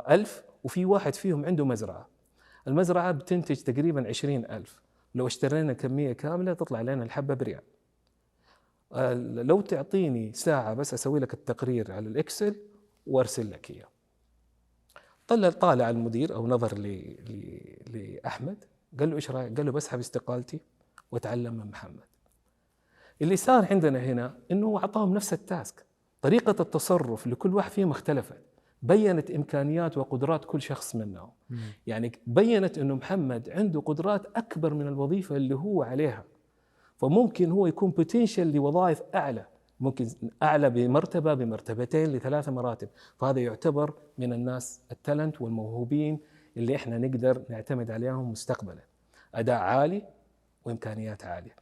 [0.09, 2.07] 1000 آه، وفي واحد فيهم عنده مزرعة.
[2.67, 4.81] المزرعة بتنتج تقريبا 20000
[5.15, 7.61] لو اشترينا كمية كاملة تطلع لنا الحبة بريال.
[9.47, 12.55] لو تعطيني ساعة بس أسوي لك التقرير على الإكسل
[13.07, 13.87] وأرسل لك إياه.
[15.27, 16.77] طلع طالع المدير أو نظر
[17.87, 18.63] لأحمد.
[18.99, 20.59] قال له إيش رأيك؟ قال له بسحب استقالتي
[21.11, 22.05] وتعلم من محمد.
[23.21, 25.85] اللي صار عندنا هنا إنه هو أعطاهم نفس ال task.
[26.21, 28.50] طريقة التصرف لكل واحد فيهم اختلفت.
[28.81, 31.29] بينت إمكانيات وقدرات كل شخص منهم
[31.87, 36.23] يعني بينت إنه محمد عنده قدرات أكبر من الوظيفة اللي هو عليها.
[36.97, 39.45] فممكن هو يكون potential لوظائف أعلى.
[39.79, 40.07] ممكن
[40.43, 42.87] أعلى بمرتبة بمرتبتين لثلاث مراتب.
[43.17, 46.19] فهذا يعتبر من الناس ال talent والموهوبين
[46.57, 48.81] اللي إحنا نقدر نعتمد عليهم مستقبلا.
[49.35, 50.03] أداء عالي
[50.65, 51.55] وإمكانيات عالية.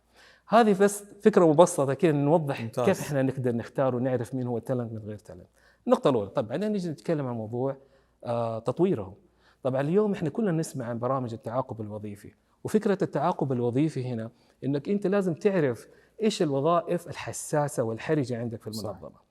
[0.47, 2.85] هذه بس فكرة مبسطة كذا نوضح ممتاز.
[2.85, 5.47] كيف إحنا نقدر نختار ونعرف مين هو ال talent من غير talent.
[5.89, 7.77] النقطه الأولى طب بعدين نجي نتكلم عن موضوع
[8.23, 9.15] آه تطويره
[9.63, 14.31] طبعا اليوم إحنا كلنا نسمع عن برامج التعاقب الوظيفي وفكرة التعاقب الوظيفي هنا
[14.63, 15.87] إنك أنت لازم تعرف
[16.23, 19.23] إيش الوظائف الحساسة والحرجة عندك في المنظمة صح.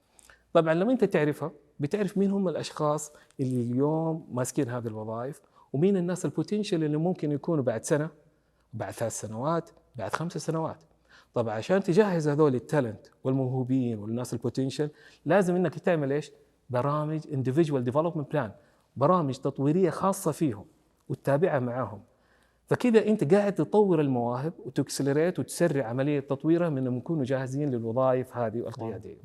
[0.52, 5.40] طبعا لما أنت تعرفها بتعرف مين هم الأشخاص اللي اليوم ماسكين هذه الوظائف
[5.72, 8.10] ومين الناس ال potential اللي ممكن يكونوا بعد سنة
[8.72, 10.78] بعد ثلاث سنوات بعد خمس سنوات
[11.34, 14.90] طبعا عشان تجهز هذول ال talent والموهوبين والناس ال potential
[15.26, 16.32] لازم إنك تعمل إيش؟
[16.70, 18.50] برامج individual development plan
[18.96, 20.64] برامج تطويرية خاصة فيهم
[21.08, 22.00] وتتابعها معاهم
[22.66, 28.36] فكذا أنت قاعد تطور المواهب وت accelerate وتسرع عملية تطويرها من أنهم يكونوا جاهزين للوظائف
[28.36, 29.16] هذه القياديه.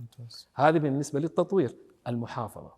[0.55, 1.75] هذه بالنسبة للتطوير
[2.07, 2.71] المحافظة.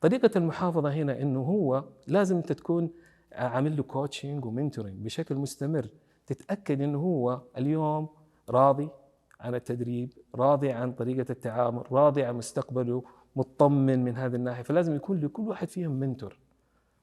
[0.00, 2.90] طريقة المحافظة هنا إنه هو لازم أنت تكون
[3.32, 5.88] عامل له coaching و mentoring بشكل مستمر
[6.26, 8.08] تتأكد إنه هو اليوم
[8.50, 8.88] راضي
[9.40, 13.02] عن التدريب راضي عن طريقة التعامل راضي عن مستقبله
[13.36, 16.38] مطمن من هذه الناحية فلازم يكون لكل واحد فيهم mentor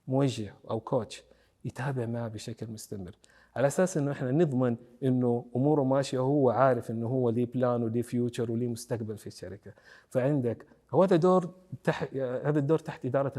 [0.08, 1.24] موجه أو coach
[1.66, 3.16] يتابع معه بشكل مستمر
[3.56, 8.02] على أساس إنه إحنا نضمن إنه أموره ماشية وهو عارف إنه هو ليه plan وليه
[8.02, 9.74] future وليه مستقبل في الشركة
[10.10, 13.34] فعندك هو هذا دور تحت هذا الدور تحت إدارة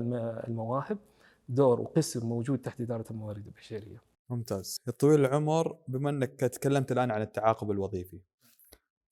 [0.49, 0.99] المواهب
[1.49, 4.03] دور وقسم موجود تحت إدارة الموارد البشرية.
[4.31, 4.81] ممتاز.
[4.99, 8.21] طويل العمر بما إنك تكلمت الآن عن التعاقب الوظيفي.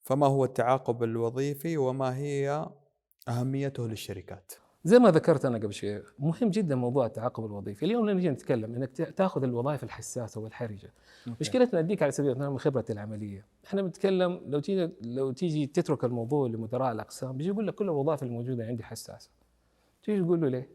[0.03, 2.69] فما هو التعاقب الوظيفي وما هي
[3.27, 4.53] أهميته للشركات؟
[4.83, 7.85] زي ما ذكرت أنا قبل شوي مهم جدا موضوع التعاقب الوظيفي.
[7.85, 10.93] اليوم نجي نتكلم إنك تأخذ الوظائف الحساسة والحرجة
[11.41, 13.45] مشكلتنا اديك على سبيل المثال من خبرتي العملية.
[13.65, 18.23] إحنا بنتكلم لو تيجي لو تيجي تترك الموضوع لمدراء الأقسام بيجي يقول لك كل الوظائف
[18.23, 19.29] الموجودة عندي حساسة.
[20.03, 20.69] تيجي تقول له ليه؟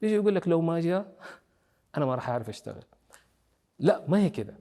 [0.00, 1.16] بيجي يقول لك لو ما جاء
[1.96, 2.84] أنا ما راح أعرف أشتغل.
[3.78, 4.56] لا ما هي كده.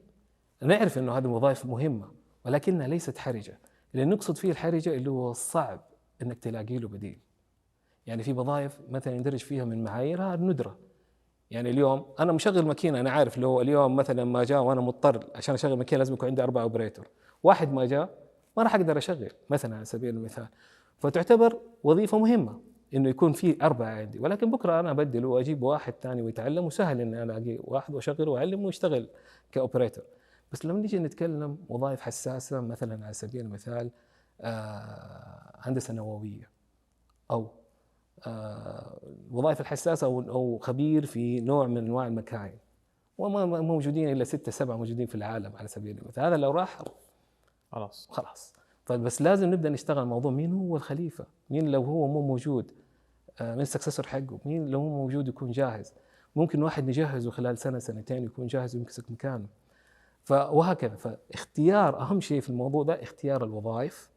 [0.62, 2.12] نعرف إنه هذه الوظائف مهمة
[2.46, 3.60] ولكنها ليست حرجة.
[3.94, 5.82] اللي نقصد فيه الحرجة اللي هو صعب
[6.22, 7.20] إنك تلاقي له بديل.
[8.08, 10.78] يعني في وظائف مثلا يندرج فيها من معاييرها الندرة.
[11.52, 15.54] يعني اليوم أنا مشغل ماكينة أنا عارف لو اليوم مثلا ما جاء وأنا مضطر عشان
[15.54, 17.08] أشغل ماكينة لازم يكون عندي أربع أوبريتور.
[17.44, 18.18] واحد ما جاء
[18.58, 20.48] ما راح أقدر أشغل مثلا على سبيل المثال.
[20.98, 22.60] فتعتبر وظيفة مهمة
[22.94, 24.20] إنه يكون في أربعة عندي.
[24.20, 28.66] ولكن بكرة أنا ابدل وأجيب واحد ثاني ويتعلم وسهل إني أنا الاقي واحد واشغله واعلمه
[28.66, 29.10] ويشتغل
[29.52, 30.04] كأوبريتور.
[30.52, 33.92] بس لما نيجي نتكلم وظائف حساسة مثلا على سبيل المثال
[34.42, 36.50] آه هندسة نووية
[37.32, 37.59] أو
[38.28, 42.58] الوظائف آه، الحساسه أو خبير في نوع من أنواع المكاين.
[43.18, 46.24] وما موجودين إلا ستة سبعة موجودين في العالم على سبيل المثال.
[46.24, 46.82] هذا لو راح
[47.72, 48.08] خلاص.
[48.12, 48.54] خلاص.
[48.86, 52.72] طيب بس لازم نبدأ نشتغل موضوع مين هو الخليفة؟ مين لو هو مو موجود؟
[53.42, 55.94] آه، مين السكسسور حقه؟ مين لو هو موجود يكون جاهز؟
[56.36, 59.48] ممكن واحد نجهزه خلال سنة سنتين يكون جاهز ويمسك مكانه.
[60.30, 60.96] وهكذا.
[60.96, 64.10] فاختيار أهم شيء في الموضوع ده اختيار الوظائف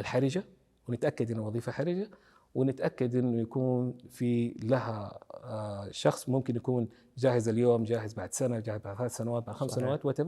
[0.00, 0.44] الحرجة
[0.88, 2.08] ونتأكد انها وظيفه حرجة
[2.56, 6.88] ونتأكد إنه يكون في لها آه، شخص ممكن يكون
[7.18, 9.70] جاهز اليوم جاهز بعد سنة جاهز بعد ثلاث سنوات بعد خمس.
[9.70, 10.20] سنوات وات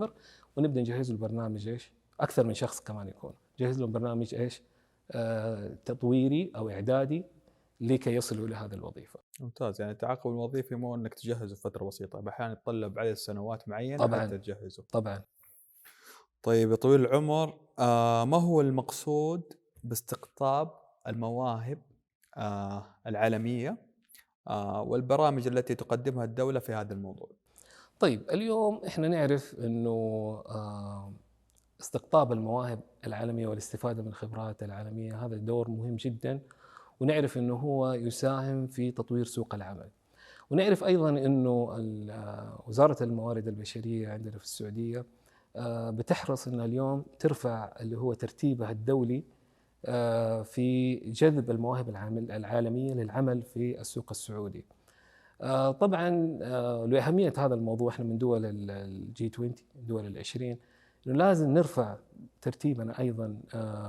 [0.56, 4.62] ونبدأ نجهز له البرنامج إيش؟ أكثر من شخص كمان يكون جهز له برنامج إيش؟
[5.10, 7.24] آه تطويري أو إعدادي
[7.80, 9.20] لكي يصلوا إلى هذه الوظيفة.
[9.40, 14.20] ممتاز يعني التعاقب الوظيفي مو إنك تجهزه فترة بسيطة، أحيانا يتطلب عدد سنوات معينة طبعا
[14.20, 14.84] حتى تجهزه.
[14.92, 15.22] طبعا.
[16.42, 19.42] طيب يا طويل العمر آه ما هو المقصود
[19.84, 20.70] باستقطاب
[21.06, 21.78] المواهب
[23.06, 23.76] العالمية
[24.48, 27.28] آه، والبرامج التي تقدمها الدولة في هذا الموضوع.
[27.98, 29.90] طيب اليوم إحنا نعرف إنه
[30.48, 31.12] آه،
[31.80, 36.40] استقطاب المواهب العالمية والاستفادة من الخبرات العالمية هذا دور مهم جدا
[37.00, 39.88] ونعرف إنه هو يساهم في تطوير سوق العمل.
[40.50, 41.52] ونعرف أيضا إنه
[42.66, 45.04] وزارة الموارد البشرية عندنا في السعودية
[45.90, 49.37] بتحرص إنها اليوم ترفع اللي هو ترتيبها الدولي آه،
[50.42, 51.88] في جذب المواهب
[52.30, 54.64] العالمية للعمل في السوق السعودي.
[55.40, 59.54] آه، طبعا آه، لأهمية هذا الموضوع إحنا من دول الجي 20
[59.88, 60.58] دول العشرين
[61.06, 61.96] إنه لازم نرفع
[62.42, 63.36] ترتيبنا أيضا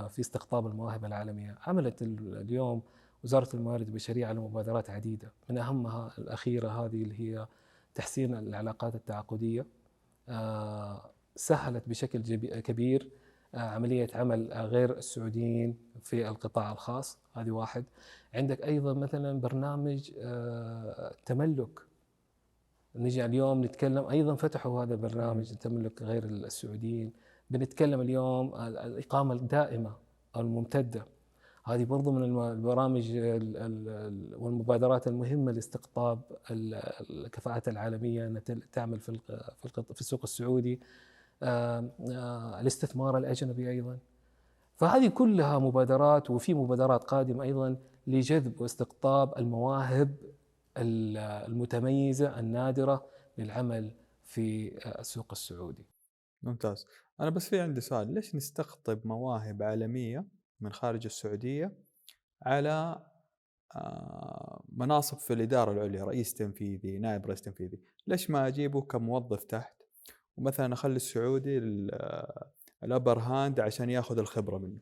[0.10, 2.82] في استقطاب المواهب العالمية، عملت اليوم
[3.24, 7.48] وزارة الموارد البشرية على مبادرات عديدة، من أهمها الأخيرة هذه اللي هي
[7.96, 9.66] تحسين العلاقات التعاقدية.
[11.36, 12.20] سهلت بشكل
[12.60, 13.10] كبير آه،
[13.54, 17.18] عملية عمل آه، غير السعوديين في القطاع الخاص.
[17.34, 17.84] هذه واحد.
[18.34, 21.80] عندك أيضا مثلا برنامج آه، تملك.
[22.96, 27.12] نجي اليوم نتكلم أيضا فتحوا هذا البرنامج التملك غير السعوديين.
[27.50, 29.96] بنتكلم اليوم الإقامة الدائمة
[30.36, 31.06] أو الممتدة.
[31.66, 33.12] هذه برضو من البرامج
[34.36, 40.74] والمبادرات المهمة لاستقطاب الكفاءات العالمية أنها تعمل في السوق السعودي.
[40.74, 44.00] آه، آه، الاستثمار الأجنبي أيضا.
[44.76, 50.16] فهذه كلها مبادرات وفي مبادرات قادمة أيضا لجذب واستقطاب المواهب
[50.78, 53.06] المتميزة النادرة
[53.38, 53.92] للعمل
[54.24, 55.86] في السوق السعودي.
[56.44, 56.86] ممتاز،
[57.20, 60.26] أنا بس في عندي سؤال، ليش نستقطب مواهب عالمية
[60.62, 61.74] من خارج السعودية
[62.42, 63.02] على
[63.76, 69.79] آه، مناصب في الإدارة العليا، رئيس تنفيذي، نائب رئيس تنفيذي، ليش ما أجيبه كموظف تحت؟
[70.40, 71.58] ومثلا أخلي السعودي
[72.84, 74.78] ال upper hand عشان ياخذ الخبرة منه.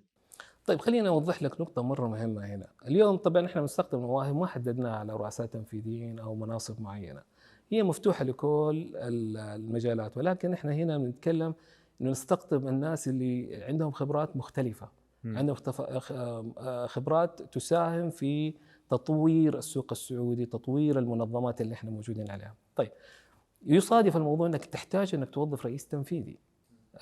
[0.66, 2.68] طيب خليني أوضح لك نقطة مرة مهمة هنا.
[2.88, 7.22] اليوم طبعا إحنا بنستخدم مواهب ما حددناها على رؤساء تنفيذيين أو مناصب معينة.
[7.70, 11.54] هي مفتوحة لكل المجالات ولكن إحنا هنا بنتكلم
[12.02, 14.90] إنه نستقطب الناس اللي عندهم خبرات مختلفة.
[15.24, 15.38] م.
[15.38, 15.56] عندهم
[16.88, 18.54] خبرات تساهم في
[18.90, 22.56] تطوير السوق السعودي تطوير المنظمات اللي إحنا موجودين عليها.
[22.76, 22.92] طيب
[23.66, 26.40] يصادف الموضوع إنك تحتاج إنك توظف رئيس تنفيذي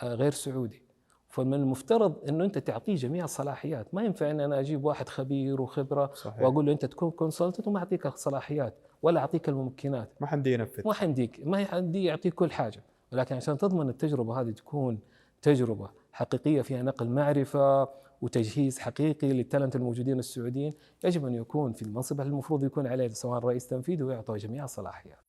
[0.04, 0.86] آه، غير سعودي.
[1.30, 3.94] فمن المفترض إنه أنت تعطيه جميع الصلاحيات.
[3.94, 6.42] ما ينفع إن أنا أجيب واحد خبير وخبرة صحيح.
[6.42, 10.10] وأقول له أنت تكون consultant وما أعطيك الصلاحيات ولا أعطيك الممكنات.
[10.22, 10.88] ما حمدي ينفذ.
[10.88, 12.84] ما حمديك ما حمدي يعطيك كل حاجة.
[13.14, 15.00] ولكن عشان تضمن التجربة هذه تكون
[15.42, 17.90] تجربة حقيقية فيها نقل معرفة
[18.22, 22.22] وتجهيز حقيقي لل talent الموجودين السعوديين يجب أن يكون في المنصب.
[22.22, 25.20] المفروض يكون عليه سواء رئيس تنفيذي ويعطوه جميع الصلاحيات؟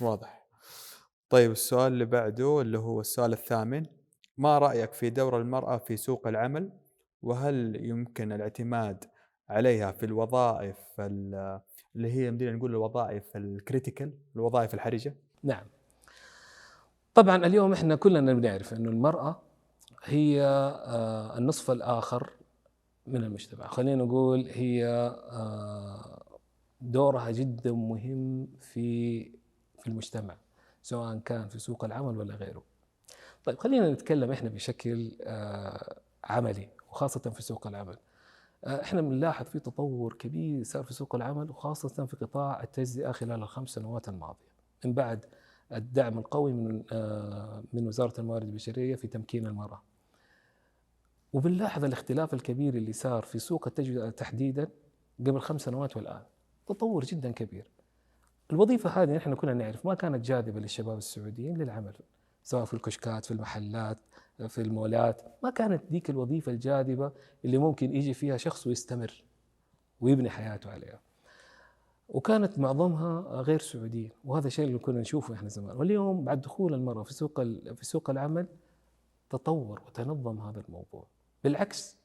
[0.00, 0.41] واضح.
[1.32, 3.86] طيب السؤال اللي بعده اللي هو السؤال الثامن
[4.38, 6.70] ما رأيك في دور المرأة في سوق العمل؟
[7.22, 9.04] وهل يمكن الاعتماد
[9.48, 11.60] عليها في الوظائف ال-
[11.96, 15.64] اللي هي مدينا نقول الوظائف الكريتيكال الوظائف الحرجة؟ نعم.
[17.14, 19.42] طبعا اليوم إحنا كلنا بنعرف إنه المرأة
[20.04, 22.30] هي آه، النصف الآخر
[23.06, 23.66] من المجتمع.
[23.66, 24.86] خلينا نقول هي
[25.30, 26.22] آه،
[26.80, 29.22] دورها جدا مهم في
[29.80, 30.36] في المجتمع.
[30.82, 32.62] سواء كان في سوق العمل ولا غيره
[33.44, 37.96] طيب خلينا نتكلم إحنا بشكل آه، عملي وخاصة في سوق العمل
[38.64, 43.42] آه، إحنا بنلاحظ في تطور كبير صار في سوق العمل وخاصة في قطاع التجزئة خلال
[43.42, 44.52] الخمس سنوات الماضية
[44.84, 45.24] من بعد
[45.72, 49.82] الدعم القوي من آه، من وزارة الموارد البشرية في تمكين المرأة.
[51.32, 54.68] وبنلاحظ الاختلاف الكبير اللي صار في سوق التجزئة تحديدا
[55.20, 56.22] قبل خمس سنوات والآن.
[56.66, 57.64] تطور جدا كبير.
[58.50, 61.94] الوظيفة هذه نحن كلنا نعرف ما كانت جاذبة للشباب السعوديين للعمل
[62.42, 63.98] سواء في الكشكات في المحلات
[64.48, 67.12] في المولات ما كانت ديك الوظيفة الجاذبة
[67.44, 69.24] اللي ممكن يجي فيها شخص ويستمر
[70.00, 71.00] ويبني حياته عليها.
[72.08, 77.02] وكانت معظمها غير سعوديين وهذا الشيء اللي كنا نشوفه إحنا زمان واليوم بعد دخول المرأة
[77.02, 78.46] في سوق في سوق العمل
[79.30, 81.06] تطور وتنظم هذا الموضوع
[81.44, 81.96] بالعكس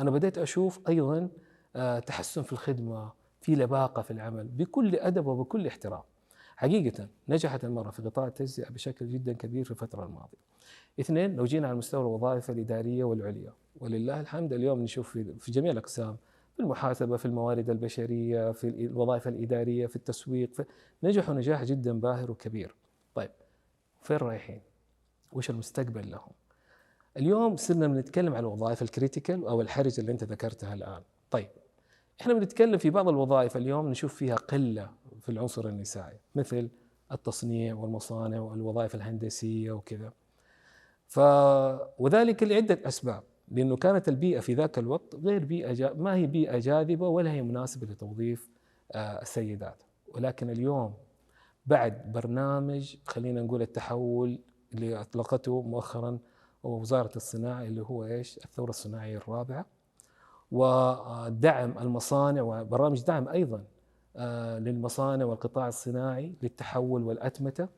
[0.00, 1.28] أنا بديت أشوف أيضا
[1.76, 6.02] آه، تحسن في الخدمة في لباقة في العمل بكل أدب وبكل احترام.
[6.56, 10.38] حقيقة نجحت المراه في قطاع التجزئة بشكل جدا كبير في الفترة الماضية.
[11.00, 16.16] اثنين لو جينا على مستوى الوظائف الإدارية والعليا ولله الحمد اليوم نشوف في جميع الأقسام
[16.56, 20.64] في المحاسبة في الموارد البشرية في الوظائف الإدارية في التسويق في
[21.02, 22.74] نجحوا نجاح جدا باهر وكبير.
[23.14, 23.30] طيب
[24.02, 24.60] فين رايحين؟
[25.32, 26.32] وش المستقبل لهم؟
[27.16, 31.02] اليوم صرنا بنتكلم على الوظائف الكريتيكال أو الحرجه اللي أنت ذكرتها الآن.
[31.30, 31.48] طيب
[32.20, 36.68] إحنا بنتكلم في بعض الوظائف اليوم نشوف فيها قلة في العنصر النسائي مثل
[37.12, 40.12] التصنيع والمصانع والوظائف الهندسية وكذا.
[41.06, 41.18] ف
[41.98, 45.92] وذلك لعدة أسباب لأنه كانت البيئة في ذاك الوقت غير بيئة جا...
[45.92, 48.50] ما هي بيئة جاذبة ولا هي مناسبة لتوظيف
[48.92, 49.82] آه، السيدات.
[50.14, 50.94] ولكن اليوم
[51.66, 54.38] بعد برنامج خلينا نقول التحول
[54.74, 56.18] اللي أطلقته مؤخرا
[56.62, 59.66] وزارة الصناعة اللي هو إيش؟ الثورة الصناعية الرابعة.
[60.52, 63.64] ودعم المصانع وبرامج دعم أيضا
[64.16, 67.68] آه، للمصانع والقطاع الصناعي للتحول والأتمتة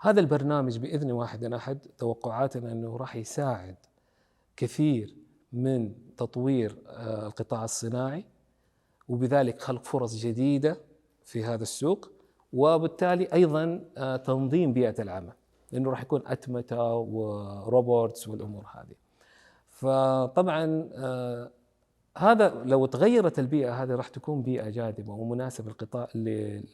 [0.00, 3.76] هذا البرنامج بإذن واحد أحد توقعاتنا أنه راح يساعد
[4.56, 5.16] كثير
[5.52, 8.24] من تطوير آه، القطاع الصناعي
[9.08, 10.76] وبذلك خلق فرص جديدة
[11.24, 12.10] في هذا السوق
[12.52, 15.32] وبالتالي أيضا آه، تنظيم بيئة العمل
[15.72, 18.99] لأنه راح يكون أتمتة وروبوتس والأمور هذه.
[19.80, 21.50] فطبعا آه،
[22.18, 26.08] هذا لو تغيرت البيئة هذه راح تكون بيئة جاذبة ومناسبة للقطاع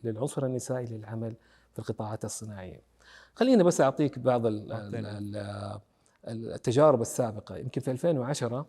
[0.05, 1.35] للعنصر النسائي للعمل
[1.73, 2.83] في القطاعات الصناعية.
[3.35, 4.73] خليني بس أعطيك بعض ال-.
[6.29, 8.67] ال- التجارب السابقة يمكن في 2010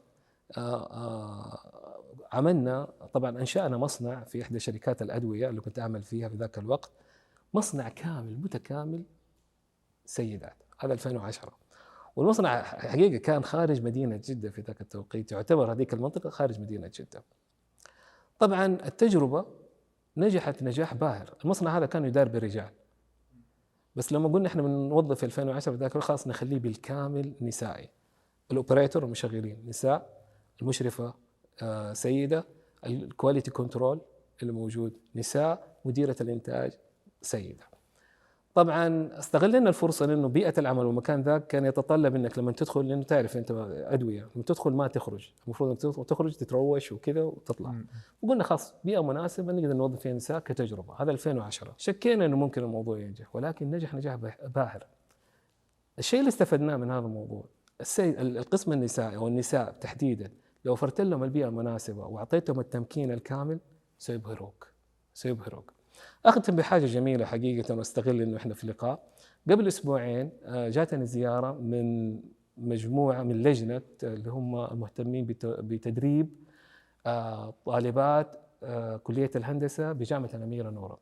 [0.58, 1.60] آه، آه،
[2.34, 6.91] عملنا طبعا أنشأنا مصنع في إحدى شركات الأدوية اللي كنت أعمل فيها في ذاك الوقت
[7.54, 9.04] مصنع كامل متكامل
[10.06, 11.54] سيدات هذا 2010
[12.17, 17.23] والمصنع حقيقة كان خارج مدينة جدة في ذاك التوقيت يعتبر هذيك المنطقة خارج مدينة جدة.
[18.39, 19.45] طبعا التجربة
[20.17, 21.34] نجحت نجاح باهر.
[21.43, 22.69] المصنع هذا كان يدار برجال.
[23.95, 27.89] بس لما قلنا إحنا بنوظف في 2010 ذاك الوقت خلاص نخليه بالكامل نسائي.
[28.52, 30.23] ال operator المشغلين نساء
[30.62, 31.13] المشرفة
[31.62, 32.45] آه، سيدة
[32.86, 34.02] ال quality control
[34.41, 36.71] اللي موجود نساء مديرة الإنتاج
[37.21, 37.77] سيدة.
[38.58, 43.38] طبعا استغلنا الفرصة لأنه بيئة العمل والمكان ذاك كان يتطلب انك لما تدخل لأنه تعرف
[43.38, 44.30] أنت أدوية.
[44.36, 45.30] لما تدخل ما تخرج.
[45.46, 47.76] المفروض أنك تخرج تتروش وكذا وتطلع.
[48.22, 50.93] وقلنا خلاص بيئة مناسبة نقدر نوظف فيها نساء كتجربة.
[50.98, 54.15] هذا 2010 شكينا أنه ممكن الموضوع ينجح ولكن نجح نجاح
[54.56, 54.88] باهر.
[56.00, 57.46] الشيء اللي استفدناه من هذا الموضوع
[57.82, 60.32] السيد القسم النسائي أو النساء تحديدا
[60.65, 63.60] لو وفرت لهم البيئة المناسبة وأعطيتهم التمكين الكامل
[63.98, 64.67] سيبهروك.
[65.13, 65.77] سيبهروك.
[66.26, 69.08] أختم بحاجة جميلة حقيقة وأستغل إنه إحنا في لقاء
[69.50, 72.20] قبل أسبوعين آه، جاتني زيارة من
[72.58, 76.30] مجموعة من لجنة آه، اللي هم المهتمين بت- بتدريب
[77.06, 78.39] آه، طالبات
[79.04, 81.00] كلية الهندسة بجامعة الأميرة نوره.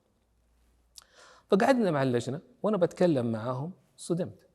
[1.52, 4.48] فقعدنا مع اللجنة وأنا بتكلم معاهم صدمت.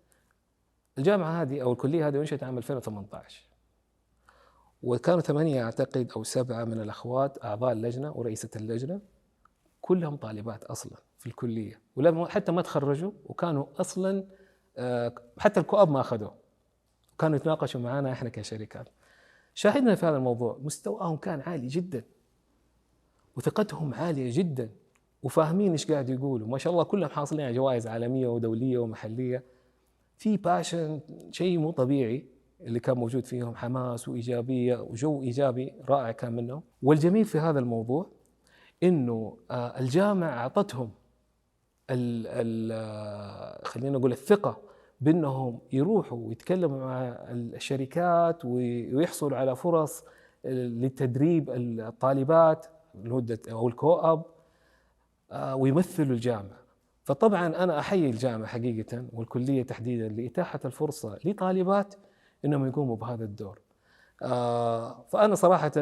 [0.98, 3.42] الجامعة هذه أو الكلية هذه انشئت عام 2018
[4.82, 9.00] وكانوا ثمانية أعتقد أو سبعة من الأخوات أعضاء اللجنة ورئيسة اللجنة
[9.80, 11.80] كلهم طالبات أصلا في الكلية.
[11.96, 14.24] ولما حتى ما تخرجوا وكانوا أصلا
[14.78, 16.34] آه، حتى الكؤاب ما أخذوه.
[17.18, 18.88] كانوا يتناقشوا معنا إحنا كشركات.
[19.54, 22.04] شاهدنا في هذا الموضوع مستواهم كان عالي جدا.
[23.36, 24.70] وثقتهم عالية جدا.
[25.22, 26.48] وفاهمين إيش قاعد يقولوا.
[26.48, 29.44] ما شاء الله كلهم حاصلين على جوائز عالمية ودولية ومحلية.
[30.16, 31.00] في باشن
[31.30, 32.26] شيء مو طبيعي
[32.60, 33.56] اللي كان موجود فيهم.
[33.56, 36.62] حماس وإيجابية وجو إيجابي رائع كان منهم.
[36.82, 38.10] والجميل في هذا الموضوع
[38.82, 40.90] إنه آه، الجامعة أعطتهم
[41.90, 44.60] ال ال آه، خلينا نقول الثقة
[45.00, 50.04] بأنهم يروحوا ويتكلموا مع الشركات ويحصلوا على فرص
[50.44, 54.22] لتدريب الطالبات لمده أو الكو اب
[55.32, 56.60] آه، ويمثلوا الجامعة
[57.04, 61.94] فطبعا أنا أحيي الجامعة حقيقة والكلية تحديدا لإتاحة الفرصة لطالبات
[62.44, 63.58] إنهم يقوموا بهذا الدور.
[65.08, 65.72] فأنا صراحة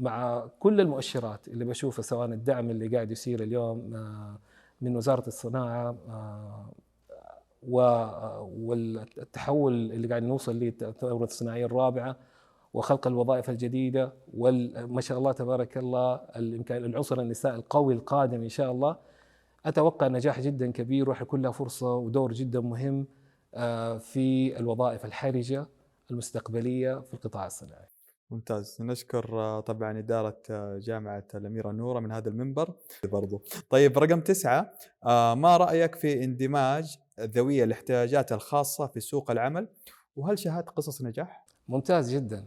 [0.00, 3.90] مع كل المؤشرات اللي بشوفها سواء الدعم اللي قاعد يصير اليوم
[4.80, 5.96] من وزارة الصناعة
[8.56, 12.16] والتحول اللي قاعد نوصل له الثورة الصناعية الرابعة
[12.74, 16.20] وخلق الوظائف الجديدة وما شاء الله تبارك الله
[16.70, 18.96] العنصر النساء القوي القادم إن شاء الله
[19.66, 23.06] أتوقع نجاح جدا كبير وراح يكون له فرصة ودور جدا مهم
[23.54, 25.66] آه، في الوظائف الحرجة
[26.10, 27.93] المستقبلية في القطاع الصناعي.
[28.34, 28.76] ممتاز.
[28.80, 32.74] نشكر آه، طبعا إدارة آه، جامعة الأميرة نورة من هذا المنبر.
[33.04, 33.42] برضو.
[33.70, 34.72] طيب رقم تسعة
[35.34, 39.68] ما رأيك في اندماج ذوي الاحتياجات الخاصة في سوق العمل؟
[40.16, 42.44] وهل شاهدت قصص نجاح؟ ممتاز جدا.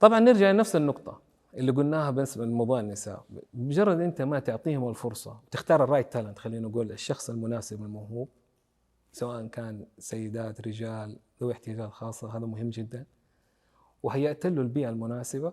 [0.00, 1.20] طبعا نرجع لنفس النقطة
[1.54, 3.24] اللي قلناها بس من موضوع النساء.
[3.54, 8.28] مجرد أنت ما تعطيهم الفرصة وتختار ال right talent خلينا نقول الشخص المناسب الموهوب
[9.12, 13.04] سواء كان سيدات رجال ذوي احتياجات خاصة هذا مهم جدا.
[14.02, 15.52] وهيأت له البيئة المناسبة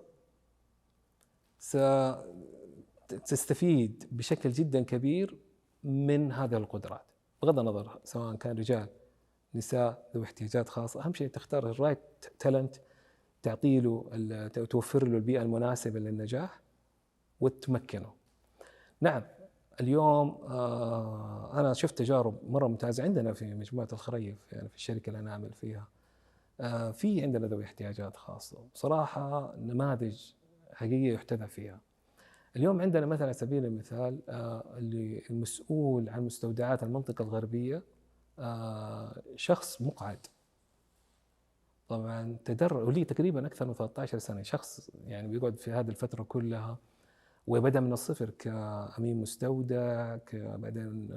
[3.20, 5.38] ستستفيد بشكل جدا كبير
[5.84, 7.02] من هذه القدرات
[7.42, 8.88] بغض النظر سواء كان رجال
[9.56, 12.00] نساء ذوي احتياجات خاصة أهم شيء تختار الرايت
[12.40, 12.76] تالنت
[13.44, 16.62] تعطي له توفر له البيئة المناسبة للنجاح
[17.42, 18.14] وتمكنه.
[19.02, 19.24] نعم
[19.82, 25.20] اليوم آه، أنا شفت تجارب مرة ممتازة عندنا في مجموعة الخريف يعني في الشركة اللي
[25.20, 25.88] أنا أعمل فيها.
[26.60, 30.34] آه، في عندنا ذوي احتياجات خاصة، بصراحة نماذج
[30.74, 31.82] حقيقية يحتذى فيها.
[32.56, 37.84] اليوم عندنا مثلا على سبيل المثال آه، اللي المسؤول عن مستودعات المنطقة الغربية
[39.36, 40.28] شخص مقعد.
[41.88, 46.78] طبعا تدرج ولي تقريبا أكثر من 13 سنة شخص يعني بيقعد في هذه الفترة كلها.
[47.48, 51.10] وبدأ من الصفر كأمين مستودع بعدين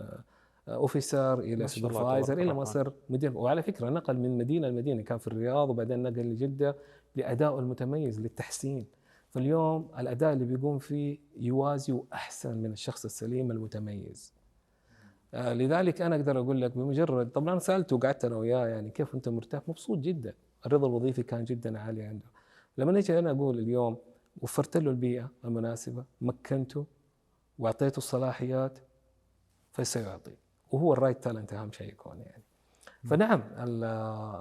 [0.68, 3.36] officer إلى supervisor إلى ما صار مدير.
[3.36, 6.76] وعلى فكرة نقل من مدينة لمدينة كان في الرياض وبعدين نقل لجدة
[7.16, 8.86] لادائه المتميز للتحسين.
[9.30, 14.34] فاليوم الأداء اللي بيقوم فيه يوازي واحسن من الشخص السليم المتميز.
[15.34, 19.14] آه لذلك أنا أقدر أقول لك بمجرد طبعا أنا سالته وقعدت أنا وياه يعني كيف
[19.14, 20.34] أنت مرتاح؟ مبسوط جدا.
[20.66, 22.26] الرضا الوظيفي كان جدا عالي عنده.
[22.78, 23.96] لما نجي أنا أقول اليوم
[24.42, 26.86] وفرت له البيئة المناسبة مكنته
[27.58, 28.78] وأعطيته الصلاحيات
[29.72, 30.36] فسيعطي.
[30.72, 32.42] وهو الرايت تالنت أهم شيء يكون يعني.
[33.04, 33.42] فنعم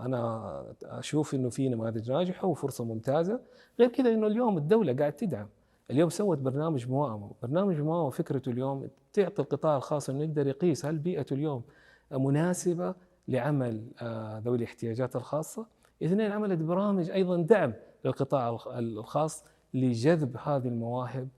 [0.05, 3.39] أنا أشوف إنه في نماذج ناجحة وفرصة ممتازة.
[3.79, 5.47] غير كذا إنه اليوم الدولة قاعد تدعم.
[5.91, 10.97] اليوم سوت برنامج موائمه برنامج موائمه فكرته اليوم تعطي القطاع الخاص إنه يقدر يقيس هل
[10.97, 11.63] بيئته اليوم
[12.11, 12.95] مناسبة
[13.27, 15.65] لعمل آه، ذوي الاحتياجات الخاصة.
[16.03, 17.73] إثنين عملت برامج أيضا دعم
[18.05, 21.29] للقطاع الخاص لجذب هذه المواهب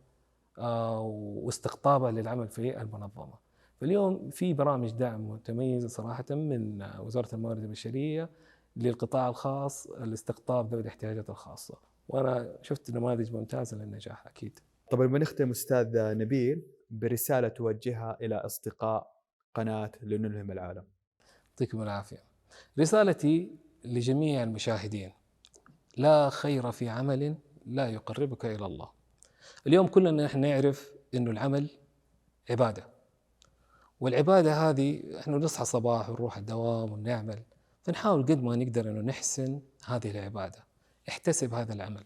[0.57, 1.01] آه،
[1.43, 3.42] واستقطابها للعمل في المنظمة.
[3.81, 8.29] فاليوم في برامج دعم متميزه صراحة من وزارة الموارد البشرية
[8.75, 14.59] للقطاع الخاص لاستقطاب ذوي الاحتياجات الخاصة، وأنا شفت نماذج ممتازة للنجاح أكيد.
[14.91, 16.61] طبعا بنختم أستاذ نبيل
[16.91, 19.13] برسالة توجهها إلى أصدقاء
[19.53, 20.83] قناة لنلهم العالم.
[21.49, 22.23] يعطيكم العافية.
[22.79, 23.55] رسالتي
[23.85, 25.11] لجميع المشاهدين
[25.97, 28.89] لا خير في عمل لا يقربك إلى الله.
[29.67, 31.69] اليوم كلنا نحن نعرف إنه العمل
[32.49, 32.92] عبادة.
[34.03, 37.43] والعبادة هذه إحنا نصحى صباح ونروح الدوام ونعمل
[37.81, 40.65] فنحاول قد ما نقدر إنه نحسن هذه العبادة.
[41.09, 42.03] احتسب هذا العمل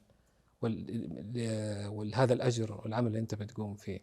[1.88, 4.00] وهذا الأجر والعمل اللي أنت بتقوم فيه.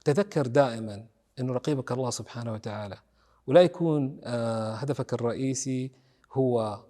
[0.00, 1.06] وتذكر دائما
[1.40, 2.98] إنه رقيبك الله سبحانه وتعالى
[3.46, 5.90] ولا يكون آه، هدفك الرئيسي
[6.32, 6.80] هو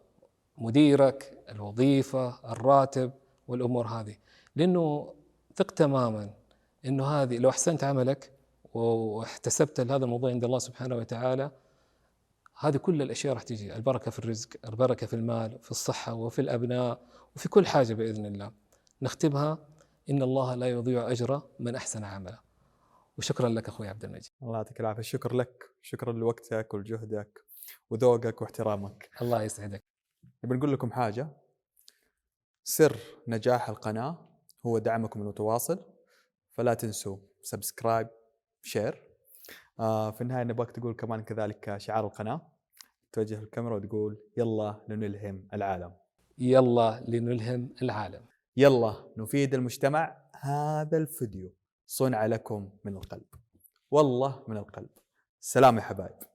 [0.58, 3.12] مديرك الوظيفة الراتب
[3.48, 4.16] والأمور هذه
[4.56, 5.14] لأنه
[5.56, 6.30] ثق تماما
[6.86, 8.41] أنه هذه لو أحسنت عملك
[8.72, 11.50] واحتسبت هذا الموضوع عند الله سبحانه وتعالى.
[12.58, 17.06] هذه كل الأشياء راح تجي البركة في الرزق البركة في المال في الصحة وفي الأبناء
[17.36, 18.52] وفي كل حاجة بإذن الله.
[19.02, 19.68] نختمها
[20.10, 22.38] إن الله لا يضيع أجر من أحسن عمله.
[23.18, 24.32] وشكرا لك أخوي عبد المجيد.
[24.42, 25.00] الله يعطيك العافية.
[25.00, 27.44] الشكر لك شكرا لوقتك ولجهدك
[27.90, 29.10] وذوقك واحترامك.
[29.22, 29.84] الله يسعدك.
[30.44, 31.28] نبي نقول لكم حاجة.
[32.64, 32.96] سر
[33.28, 34.28] نجاح القناة
[34.66, 35.84] هو دعمكم المتواصل.
[36.50, 38.08] فلا تنسوا subscribe
[38.62, 39.02] share
[39.80, 42.40] آه في النهاية نبغاك تقول كمان كذلك شعار القناة.
[43.12, 45.92] توجه الكاميرا وتقول يلا لنلهم العالم.
[46.38, 48.24] يلا لنلهم العالم.
[48.56, 50.16] يلا نفيد المجتمع.
[50.40, 51.52] هذا الفيديو
[51.86, 53.34] صنع لكم من القلب.
[53.90, 54.90] والله من القلب.
[55.40, 56.31] سلام يا حبايب.